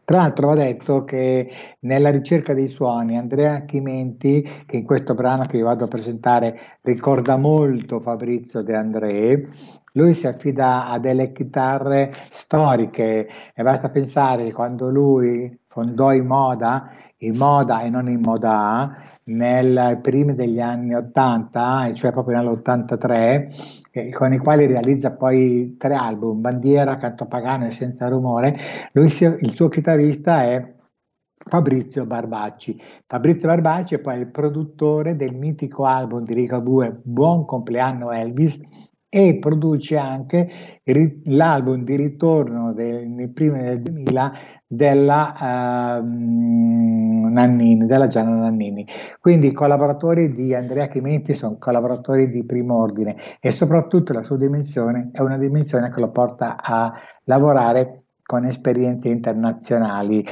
Tra 0.05 0.17
l'altro 0.17 0.47
va 0.47 0.55
detto 0.55 1.05
che 1.05 1.49
nella 1.79 2.09
ricerca 2.09 2.53
dei 2.53 2.67
suoni 2.67 3.17
Andrea 3.17 3.63
Chimenti, 3.63 4.63
che 4.65 4.75
in 4.77 4.83
questo 4.83 5.13
brano 5.13 5.45
che 5.45 5.57
io 5.57 5.65
vado 5.65 5.85
a 5.85 5.87
presentare 5.87 6.59
ricorda 6.81 7.37
molto 7.37 8.01
Fabrizio 8.01 8.61
De 8.63 8.75
André, 8.75 9.49
lui 9.93 10.13
si 10.13 10.27
affida 10.27 10.87
a 10.87 10.99
delle 10.99 11.31
chitarre 11.31 12.11
storiche 12.29 13.29
e 13.53 13.63
basta 13.63 13.89
pensare 13.89 14.43
che 14.43 14.51
quando 14.51 14.89
lui 14.89 15.57
fondò 15.67 16.11
i 16.11 16.21
Moda, 16.21 16.89
i 17.19 17.31
Moda 17.31 17.81
e 17.81 17.89
non 17.89 18.09
i 18.09 18.17
Moda, 18.17 18.97
nei 19.25 19.99
primi 20.01 20.35
degli 20.35 20.59
anni 20.59 20.95
80, 20.95 21.93
cioè 21.93 22.11
proprio 22.11 22.41
nell'83, 22.41 23.81
eh, 23.95 24.09
con 24.09 24.33
i 24.33 24.39
quali 24.39 24.65
realizza 24.65 25.11
poi 25.11 25.75
tre 25.77 25.93
album, 25.93 26.41
Bandiera, 26.41 26.97
Canto 26.97 27.27
Pagano 27.27 27.67
e 27.67 27.71
Senza 27.71 28.07
Rumore, 28.07 28.57
lui 28.93 29.05
il 29.05 29.53
suo 29.53 29.67
chitarrista 29.67 30.43
è 30.43 30.73
Fabrizio 31.45 32.05
Barbacci. 32.05 32.81
Fabrizio 33.05 33.47
Barbacci 33.47 33.95
è 33.95 33.99
poi 33.99 34.17
il 34.19 34.31
produttore 34.31 35.15
del 35.15 35.35
mitico 35.35 35.85
album 35.85 36.23
di 36.23 36.33
Rico 36.33 36.59
Bue 36.61 37.01
Buon 37.03 37.45
compleanno 37.45 38.11
Elvis 38.11 38.59
e 39.15 39.37
produce 39.37 39.95
anche 39.95 40.49
l'album 41.25 41.83
di 41.83 41.95
ritorno 41.95 42.73
del, 42.73 43.07
nei 43.07 43.27
primi 43.27 43.61
del 43.61 43.79
2000 43.83 44.33
della 44.65 45.99
uh, 45.99 46.03
Nannini, 46.03 47.85
della 47.85 48.07
Gianna 48.07 48.33
Nannini. 48.33 48.87
Quindi 49.19 49.49
i 49.49 49.51
collaboratori 49.51 50.33
di 50.33 50.55
Andrea 50.55 50.87
Chimenti 50.87 51.35
sono 51.35 51.57
collaboratori 51.59 52.31
di 52.31 52.43
primo 52.43 52.81
ordine 52.81 53.15
e 53.39 53.51
soprattutto 53.51 54.13
la 54.13 54.23
sua 54.23 54.37
dimensione 54.37 55.11
è 55.13 55.21
una 55.21 55.37
dimensione 55.37 55.91
che 55.91 55.99
lo 55.99 56.09
porta 56.09 56.57
a 56.59 56.91
lavorare 57.25 58.05
con 58.23 58.45
esperienze 58.45 59.09
internazionali. 59.09 60.25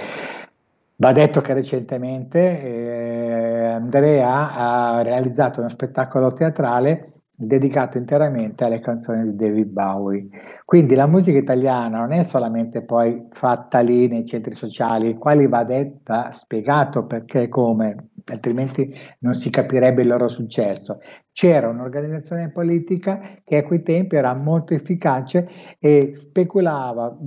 Va 0.95 1.11
detto 1.11 1.39
che 1.41 1.53
recentemente 1.53 2.63
eh, 2.63 3.65
Andrea 3.65 4.53
ha 4.53 5.01
realizzato 5.03 5.59
uno 5.59 5.69
spettacolo 5.69 6.33
teatrale 6.33 7.20
dedicato 7.45 7.97
interamente 7.97 8.63
alle 8.63 8.79
canzoni 8.79 9.23
di 9.23 9.35
David 9.35 9.69
Bowie. 9.69 10.27
Quindi 10.63 10.93
la 10.95 11.07
musica 11.07 11.39
italiana 11.39 11.99
non 11.99 12.11
è 12.11 12.23
solamente 12.23 12.83
poi 12.83 13.27
fatta 13.31 13.79
lì 13.79 14.07
nei 14.07 14.25
centri 14.25 14.53
sociali, 14.53 15.15
quali 15.15 15.47
va 15.47 15.63
detta, 15.63 16.31
spiegato 16.33 17.05
perché 17.05 17.43
e 17.43 17.49
come, 17.49 18.09
altrimenti 18.25 18.93
non 19.19 19.33
si 19.33 19.49
capirebbe 19.49 20.03
il 20.03 20.07
loro 20.07 20.27
successo. 20.27 20.99
C'era 21.31 21.69
un'organizzazione 21.69 22.51
politica 22.51 23.19
che 23.43 23.57
a 23.57 23.63
quei 23.63 23.81
tempi 23.81 24.15
era 24.15 24.35
molto 24.35 24.73
efficace 24.73 25.47
e 25.79 26.13
speculava 26.15 27.17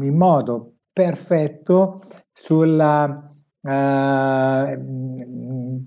in 0.00 0.16
modo 0.16 0.74
perfetto 0.92 2.00
sulla, 2.32 3.28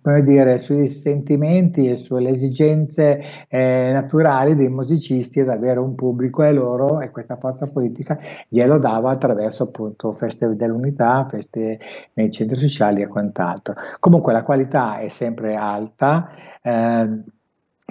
come 0.02 0.24
dire, 0.24 0.58
sui 0.58 0.88
sentimenti 0.88 1.88
e 1.88 1.96
sulle 1.96 2.30
esigenze 2.32 3.22
eh, 3.48 3.92
naturali 3.94 4.56
dei 4.56 4.70
musicisti 4.70 5.40
ad 5.40 5.50
avere 5.50 5.80
un 5.80 5.96
pubblico 5.96 6.44
e 6.44 6.52
loro 6.52 7.00
e 7.00 7.10
questa 7.12 7.38
forza 7.38 7.68
politica 7.68 8.20
glielo 8.48 8.78
dava 8.78 9.12
attraverso 9.12 9.64
appunto 9.64 10.14
feste 10.14 10.56
dell'unità, 10.56 11.28
feste 11.30 11.80
nei 12.14 12.32
centri 12.32 12.58
sociali 12.58 13.02
e 13.02 13.08
quant'altro. 13.08 13.76
Comunque 14.00 14.34
la 14.34 14.44
qualità 14.44 14.98
è 14.98 15.10
sempre 15.10 15.56
alta. 15.56 16.30
Eh, 16.62 17.24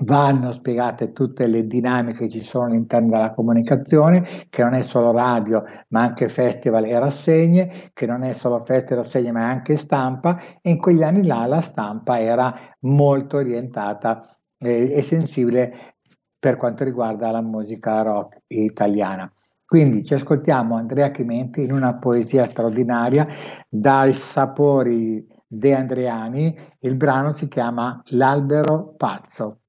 vanno 0.02 0.52
spiegate 0.52 1.12
tutte 1.12 1.46
le 1.46 1.66
dinamiche 1.66 2.24
che 2.24 2.28
ci 2.28 2.40
sono 2.40 2.66
all'interno 2.66 3.10
della 3.10 3.32
comunicazione, 3.32 4.46
che 4.50 4.62
non 4.62 4.74
è 4.74 4.82
solo 4.82 5.12
radio, 5.12 5.62
ma 5.88 6.02
anche 6.02 6.28
festival 6.28 6.84
e 6.84 6.98
rassegne, 6.98 7.90
che 7.92 8.06
non 8.06 8.22
è 8.22 8.32
solo 8.32 8.60
festival 8.60 8.98
e 8.98 9.02
rassegne, 9.02 9.32
ma 9.32 9.48
anche 9.48 9.76
stampa, 9.76 10.38
e 10.60 10.70
in 10.70 10.78
quegli 10.78 11.02
anni 11.02 11.26
là 11.26 11.46
la 11.46 11.60
stampa 11.60 12.20
era 12.20 12.54
molto 12.80 13.38
orientata 13.38 14.26
eh, 14.58 14.92
e 14.92 15.02
sensibile 15.02 15.94
per 16.38 16.56
quanto 16.56 16.84
riguarda 16.84 17.30
la 17.30 17.42
musica 17.42 18.02
rock 18.02 18.42
italiana. 18.48 19.30
Quindi 19.64 20.04
ci 20.04 20.14
ascoltiamo 20.14 20.76
Andrea 20.76 21.10
Chimenti 21.10 21.62
in 21.62 21.72
una 21.72 21.96
poesia 21.96 22.46
straordinaria 22.46 23.26
dai 23.68 24.14
sapori 24.14 25.26
De 25.46 25.74
Andreani, 25.74 26.56
il 26.80 26.96
brano 26.96 27.32
si 27.32 27.48
chiama 27.48 28.02
L'albero 28.08 28.94
pazzo. 28.96 29.60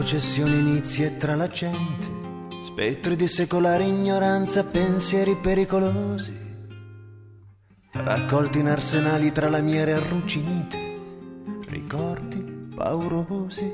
Processione 0.00 0.56
inizia 0.56 1.10
tra 1.10 1.36
la 1.36 1.46
gente, 1.46 2.08
spettri 2.62 3.16
di 3.16 3.28
secolare 3.28 3.84
ignoranza, 3.84 4.64
pensieri 4.64 5.36
pericolosi, 5.36 6.34
raccolti 7.92 8.60
in 8.60 8.68
arsenali 8.68 9.30
tra 9.30 9.50
lamiere 9.50 9.92
arrugginite, 9.92 10.78
ricordi 11.66 12.40
paurosi. 12.74 13.70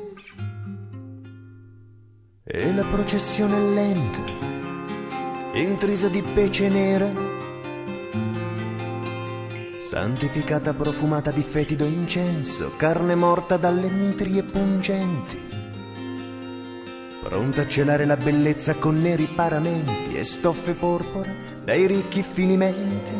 E 2.43 2.75
la 2.75 2.85
processione 2.91 3.61
lenta, 3.73 4.25
intrisa 5.55 6.09
di 6.09 6.23
pece 6.23 6.69
nera, 6.69 7.13
santificata 9.89 10.75
profumata 10.75 11.31
di 11.31 11.43
fetido 11.43 11.85
incenso, 11.85 12.73
carne 12.77 13.15
morta 13.15 13.57
dalle 13.57 13.89
mitrie 13.89 14.43
pungenti 14.43 15.56
pronta 17.29 17.63
a 17.63 17.67
celare 17.67 18.05
la 18.05 18.17
bellezza 18.17 18.75
con 18.75 19.01
neri 19.01 19.27
paramenti 19.27 20.17
e 20.17 20.23
stoffe 20.23 20.75
porpora 20.75 21.29
dai 21.65 21.85
ricchi 21.89 22.23
finimenti. 22.23 23.15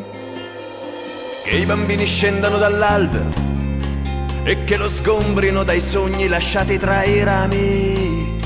Che 1.43 1.51
i 1.51 1.67
bambini 1.67 2.07
scendano 2.07 2.57
dall'albero 2.57 3.33
e 4.45 4.63
che 4.63 4.77
lo 4.77 4.87
sgombrino 4.87 5.65
dai 5.65 5.81
sogni 5.81 6.29
lasciati 6.29 6.79
tra 6.79 7.03
i 7.03 7.25
rami. 7.25 8.39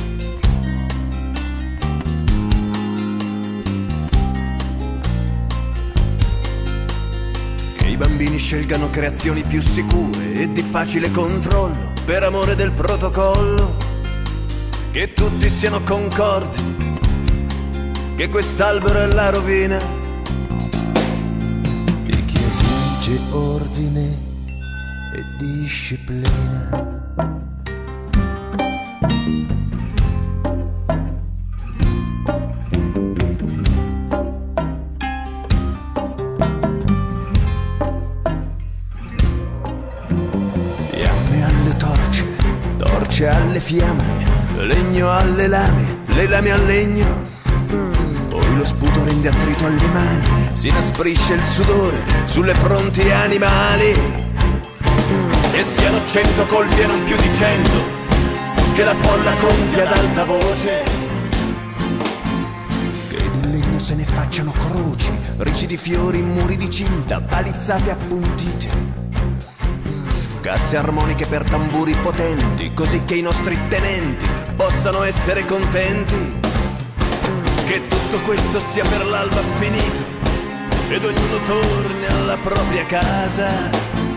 Che 7.76 7.86
i 7.86 7.96
bambini 7.98 8.38
scelgano 8.38 8.88
creazioni 8.88 9.42
più 9.42 9.61
sicure 9.61 10.32
e 10.32 10.52
di 10.52 10.62
facile 10.62 11.11
controllo 11.11 11.92
per 12.06 12.22
amore 12.22 12.54
del 12.54 12.72
protocollo 12.72 13.89
che 14.93 15.12
tutti 15.12 15.49
siano 15.49 15.80
concordi. 15.82 16.99
Che 18.16 18.28
quest'albero 18.28 19.01
è 19.01 19.07
la 19.07 19.30
rovina. 19.30 19.78
Di 22.05 22.24
chi 22.24 22.36
esige 22.36 23.18
ordine 23.30 24.18
e 25.14 25.24
disciplina. 25.38 27.01
alle 43.28 43.61
fiamme, 43.61 44.09
legno 45.01 45.11
alle 45.11 45.46
lame, 45.46 45.98
le 46.09 46.28
lame 46.28 46.51
al 46.51 46.64
legno. 46.66 47.22
Poi 48.28 48.57
lo 48.57 48.64
sputo 48.64 49.03
rende 49.05 49.28
attrito 49.28 49.64
alle 49.64 49.86
mani, 49.92 50.51
si 50.53 50.68
inasprisce 50.68 51.34
il 51.34 51.42
sudore 51.42 51.96
sulle 52.26 52.55
fronti 52.55 53.11
animali. 53.11 53.94
E 55.53 55.62
siano 55.62 55.98
cento 56.07 56.44
colpi 56.46 56.80
e 56.80 56.86
non 56.86 57.03
più 57.05 57.16
di 57.16 57.34
cento, 57.34 57.82
che 58.74 58.84
la 58.84 58.94
folla 58.94 59.34
conti 59.36 59.80
ad 59.80 59.92
alta 59.92 60.24
voce. 60.24 60.82
Che 63.09 63.30
di 63.32 63.51
legno 63.51 63.78
se 63.78 63.94
ne 63.94 64.05
facciano 64.05 64.53
croci, 64.53 65.11
ricidi 65.38 65.78
fiori, 65.78 66.20
muri 66.20 66.57
di 66.57 66.68
cinta, 66.68 67.20
balizzate 67.20 67.90
appuntite. 67.90 68.89
Casse 70.41 70.78
armoniche 70.78 71.26
per 71.26 71.45
tamburi 71.45 71.95
potenti, 72.03 72.72
così 72.72 73.05
che 73.05 73.14
i 73.14 73.20
nostri 73.20 73.59
tenenti 73.68 74.26
possano 74.57 75.03
essere 75.03 75.45
contenti. 75.45 76.38
Che 77.66 77.86
tutto 77.88 78.18
questo 78.24 78.59
sia 78.59 78.84
per 78.84 79.05
l'alba 79.05 79.43
finito 79.59 80.03
ed 80.88 81.05
ognuno 81.05 81.36
torni 81.45 82.07
alla 82.07 82.38
propria 82.43 82.86
casa. 82.86 84.09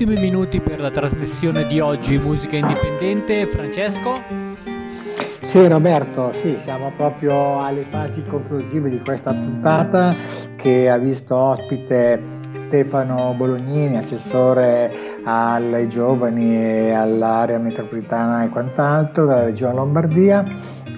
Ultimi 0.00 0.30
minuti 0.30 0.60
per 0.60 0.80
la 0.80 0.90
trasmissione 0.90 1.66
di 1.66 1.78
oggi 1.78 2.16
Musica 2.16 2.56
Indipendente. 2.56 3.44
Francesco? 3.44 4.18
Sì 5.42 5.68
Roberto, 5.68 6.32
sì, 6.32 6.56
siamo 6.58 6.90
proprio 6.96 7.60
alle 7.62 7.82
fasi 7.82 8.24
conclusive 8.24 8.88
di 8.88 8.98
questa 9.00 9.30
puntata 9.34 10.16
che 10.56 10.88
ha 10.88 10.96
visto 10.96 11.36
ospite 11.36 12.18
Stefano 12.54 13.34
Bolognini, 13.36 13.98
assessore 13.98 15.18
ai 15.24 15.86
giovani 15.90 16.56
e 16.56 16.92
all'area 16.92 17.58
metropolitana 17.58 18.44
e 18.44 18.48
quant'altro 18.48 19.26
della 19.26 19.44
regione 19.44 19.74
Lombardia 19.74 20.42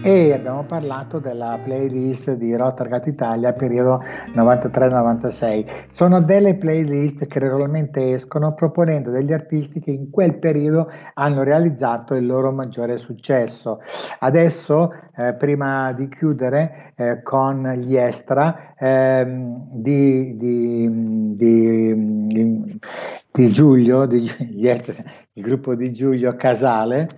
e 0.05 0.33
abbiamo 0.33 0.65
parlato 0.65 1.21
della 1.21 1.61
playlist 1.63 2.33
di 2.33 2.57
Rotterdam 2.57 3.01
Italia 3.05 3.53
periodo 3.53 4.03
93-96. 4.35 5.65
Sono 5.93 6.21
delle 6.21 6.57
playlist 6.57 7.27
che 7.27 7.39
regolarmente 7.39 8.13
escono 8.13 8.53
proponendo 8.53 9.11
degli 9.11 9.33
artisti 9.33 9.79
che 9.79 9.93
in 9.93 10.11
quel 10.11 10.39
periodo 10.41 10.91
hanno 11.15 11.45
realizzato 11.45 12.15
il 12.17 12.27
loro 12.27 12.51
maggiore 12.51 12.97
successo. 12.97 13.81
Adesso, 14.19 14.91
eh, 15.17 15.35
prima 15.35 15.93
di 15.93 16.09
chiudere 16.09 16.93
eh, 16.97 17.23
con 17.23 17.63
gli 17.79 17.97
extra 17.97 18.75
ehm, 18.77 19.55
di, 19.71 20.37
di, 20.37 21.37
di, 21.37 22.81
di, 23.31 23.53
Giulio, 23.53 24.03
il 24.03 25.43
gruppo 25.43 25.77
di 25.77 25.93
Giulio 25.93 26.35
Casale, 26.35 27.09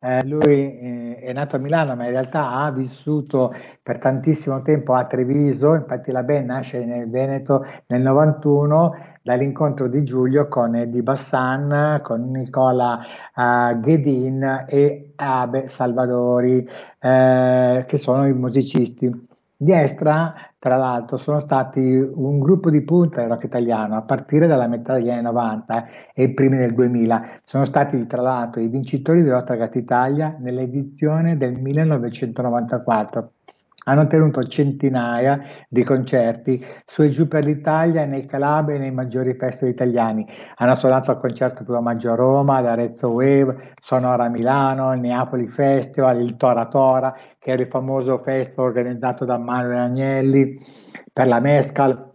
eh, 0.00 0.24
lui 0.24 0.78
eh, 0.78 1.18
è 1.20 1.32
nato 1.32 1.56
a 1.56 1.58
Milano, 1.58 1.94
ma 1.94 2.04
in 2.04 2.10
realtà 2.10 2.50
ha 2.50 2.70
vissuto 2.70 3.54
per 3.82 3.98
tantissimo 3.98 4.62
tempo 4.62 4.94
a 4.94 5.04
Treviso, 5.04 5.74
infatti 5.74 6.10
la 6.10 6.22
band 6.22 6.46
nasce 6.46 6.84
nel 6.84 7.08
Veneto 7.10 7.64
nel 7.86 8.00
91 8.00 8.94
dall'incontro 9.22 9.88
di 9.88 10.02
Giulio 10.02 10.48
con 10.48 10.74
Eddie 10.74 11.02
Bassan, 11.02 12.00
con 12.02 12.30
Nicola 12.30 12.98
uh, 13.34 13.78
Ghedin 13.78 14.64
e 14.68 15.12
Abe 15.16 15.68
Salvadori, 15.68 16.66
eh, 16.98 17.84
che 17.86 17.96
sono 17.98 18.26
i 18.26 18.32
musicisti. 18.32 19.28
Gli 19.62 19.72
Extra, 19.72 20.32
tra 20.58 20.76
l'altro, 20.76 21.18
sono 21.18 21.38
stati 21.38 21.80
un 21.80 22.38
gruppo 22.38 22.70
di 22.70 22.80
punta 22.80 23.20
del 23.20 23.28
rock 23.28 23.44
italiano 23.44 23.94
a 23.94 24.00
partire 24.00 24.46
dalla 24.46 24.66
metà 24.66 24.94
degli 24.94 25.10
anni 25.10 25.20
90 25.20 25.86
e 26.14 26.22
i 26.22 26.32
primi 26.32 26.56
del 26.56 26.72
2000. 26.72 27.40
Sono 27.44 27.66
stati, 27.66 28.06
tra 28.06 28.22
l'altro, 28.22 28.62
i 28.62 28.68
vincitori 28.68 29.22
di 29.22 29.28
Rotterdam 29.28 29.68
Italia 29.74 30.34
nell'edizione 30.38 31.36
del 31.36 31.60
1994. 31.60 33.32
Hanno 33.84 34.06
tenuto 34.06 34.42
centinaia 34.42 35.40
di 35.68 35.82
concerti 35.84 36.64
su 36.84 37.02
e 37.02 37.08
giù 37.08 37.26
per 37.28 37.44
l'Italia, 37.44 38.04
nei 38.04 38.26
Calabria 38.26 38.76
e 38.76 38.80
nei 38.80 38.92
maggiori 38.92 39.34
festival 39.34 39.72
italiani. 39.72 40.26
Hanno 40.56 40.74
suonato 40.74 41.10
al 41.10 41.18
concerto 41.18 41.64
più 41.64 41.78
maggio 41.78 42.12
a 42.12 42.14
Roma, 42.14 42.56
ad 42.56 42.66
Arezzo 42.66 43.08
Wave, 43.08 43.72
Sonora 43.80 44.24
a 44.24 44.28
Milano, 44.28 44.92
il 44.92 45.00
Neapoli 45.00 45.48
Festival, 45.48 46.20
il 46.20 46.36
Tora 46.36 46.66
Tora, 46.66 47.16
che 47.38 47.52
era 47.52 47.62
il 47.62 47.68
famoso 47.68 48.18
festival 48.18 48.66
organizzato 48.66 49.24
da 49.24 49.38
Manuel 49.38 49.78
Agnelli 49.78 50.58
per 51.12 51.26
la 51.26 51.40
Mescal 51.40 52.08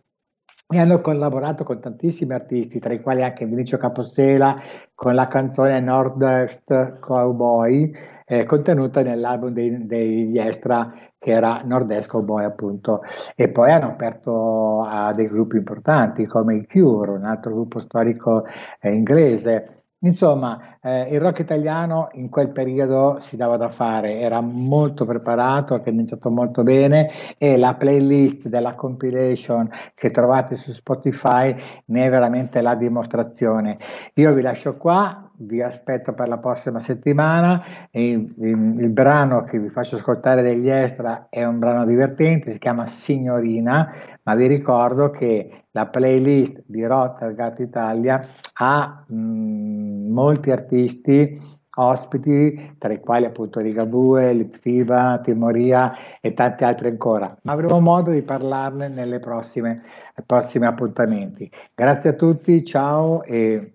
e 0.68 0.80
hanno 0.80 1.00
collaborato 1.00 1.64
con 1.64 1.80
tantissimi 1.80 2.34
artisti, 2.34 2.80
tra 2.80 2.92
i 2.92 3.00
quali 3.00 3.22
anche 3.22 3.46
Vinicio 3.46 3.78
Capossela 3.78 4.60
con 4.96 5.14
la 5.14 5.28
canzone 5.28 5.80
Nord-Est 5.80 7.00
Cowboy, 7.00 7.94
eh, 8.26 8.46
contenuta 8.46 9.04
nell'album 9.04 9.52
dei, 9.52 9.86
degli 9.86 10.40
Extra 10.40 10.92
che 11.26 11.32
era 11.32 11.62
Nord-Est 11.66 12.14
appunto. 12.14 13.02
E 13.36 13.50
poi 13.50 13.72
hanno 13.72 13.88
aperto 13.88 14.84
a 14.84 15.12
dei 15.12 15.28
gruppi 15.28 15.58
importanti 15.58 16.28
come 16.28 16.54
i 16.54 16.68
Cure, 16.68 17.14
un 17.14 17.26
altro 17.26 17.52
gruppo 17.52 17.80
storico 17.80 18.46
eh, 18.80 18.92
inglese. 18.92 19.70
Insomma, 20.02 20.78
eh, 20.84 21.08
il 21.10 21.20
rock 21.20 21.40
italiano 21.40 22.10
in 22.12 22.30
quel 22.30 22.52
periodo 22.52 23.18
si 23.22 23.38
dava 23.38 23.58
da 23.58 23.70
fare, 23.70 24.20
era 24.20 24.40
molto 24.40 25.04
preparato, 25.04 25.74
ha 25.74 25.82
iniziato 25.86 26.30
molto 26.30 26.62
bene 26.62 27.10
e 27.40 27.58
la 27.58 27.74
playlist 27.74 28.48
della 28.48 28.76
compilation 28.76 29.68
che 29.96 30.12
trovate 30.12 30.54
su 30.54 30.72
Spotify 30.74 31.56
ne 31.86 32.06
è 32.06 32.10
veramente 32.12 32.62
la 32.62 32.76
dimostrazione. 32.76 33.80
Io 34.16 34.32
vi 34.36 34.44
lascio 34.44 34.78
qua, 34.78 35.25
vi 35.38 35.62
aspetto 35.62 36.14
per 36.14 36.28
la 36.28 36.38
prossima 36.38 36.80
settimana. 36.80 37.64
Il, 37.92 38.34
il, 38.38 38.80
il, 38.80 38.90
brano 38.90 39.44
che 39.44 39.60
vi 39.60 39.70
faccio 39.70 39.96
ascoltare 39.96 40.42
degli 40.42 40.70
extra 40.70 41.28
è 41.30 41.44
un 41.44 41.60
brano 41.60 41.86
divertente, 41.86 42.52
si 42.52 42.60
chiama 42.60 42.86
Signorina, 42.86 43.92
ma 44.24 44.36
vi 44.36 44.48
ricordo 44.48 45.10
che 45.10 45.66
la 45.72 45.88
playlist 45.88 46.64
di 46.66 46.86
Rotterdam 46.86 47.54
Italia 47.58 48.26
ha 48.54 49.04
mh, 49.08 50.12
molti 50.12 50.52
artisti 50.52 51.64
ospiti, 51.76 52.76
tra 52.78 52.94
i 52.94 53.00
quali 53.00 53.26
appunto 53.26 53.60
Rigabue, 53.60 54.34
Litfiba, 54.34 55.20
Timoria 55.22 55.94
e 56.22 56.34
tanti 56.34 56.64
altri 56.64 56.88
ancora. 56.88 57.36
Ma 57.42 57.52
avremo 57.52 57.80
modo 57.80 58.12
di 58.12 58.22
parlarne 58.22 58.88
nelle 58.88 59.20
prossime, 59.20 59.82
prossimi 60.26 60.66
appuntamenti. 60.66 61.50
Grazie 61.74 62.12
a 62.12 62.14
tutti, 62.14 62.64
ciao 62.64 63.24
e 63.24 63.75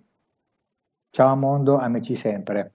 ciao 1.11 1.37
mondo, 1.37 1.79
amici 1.79 2.17
sempre. 2.17 2.75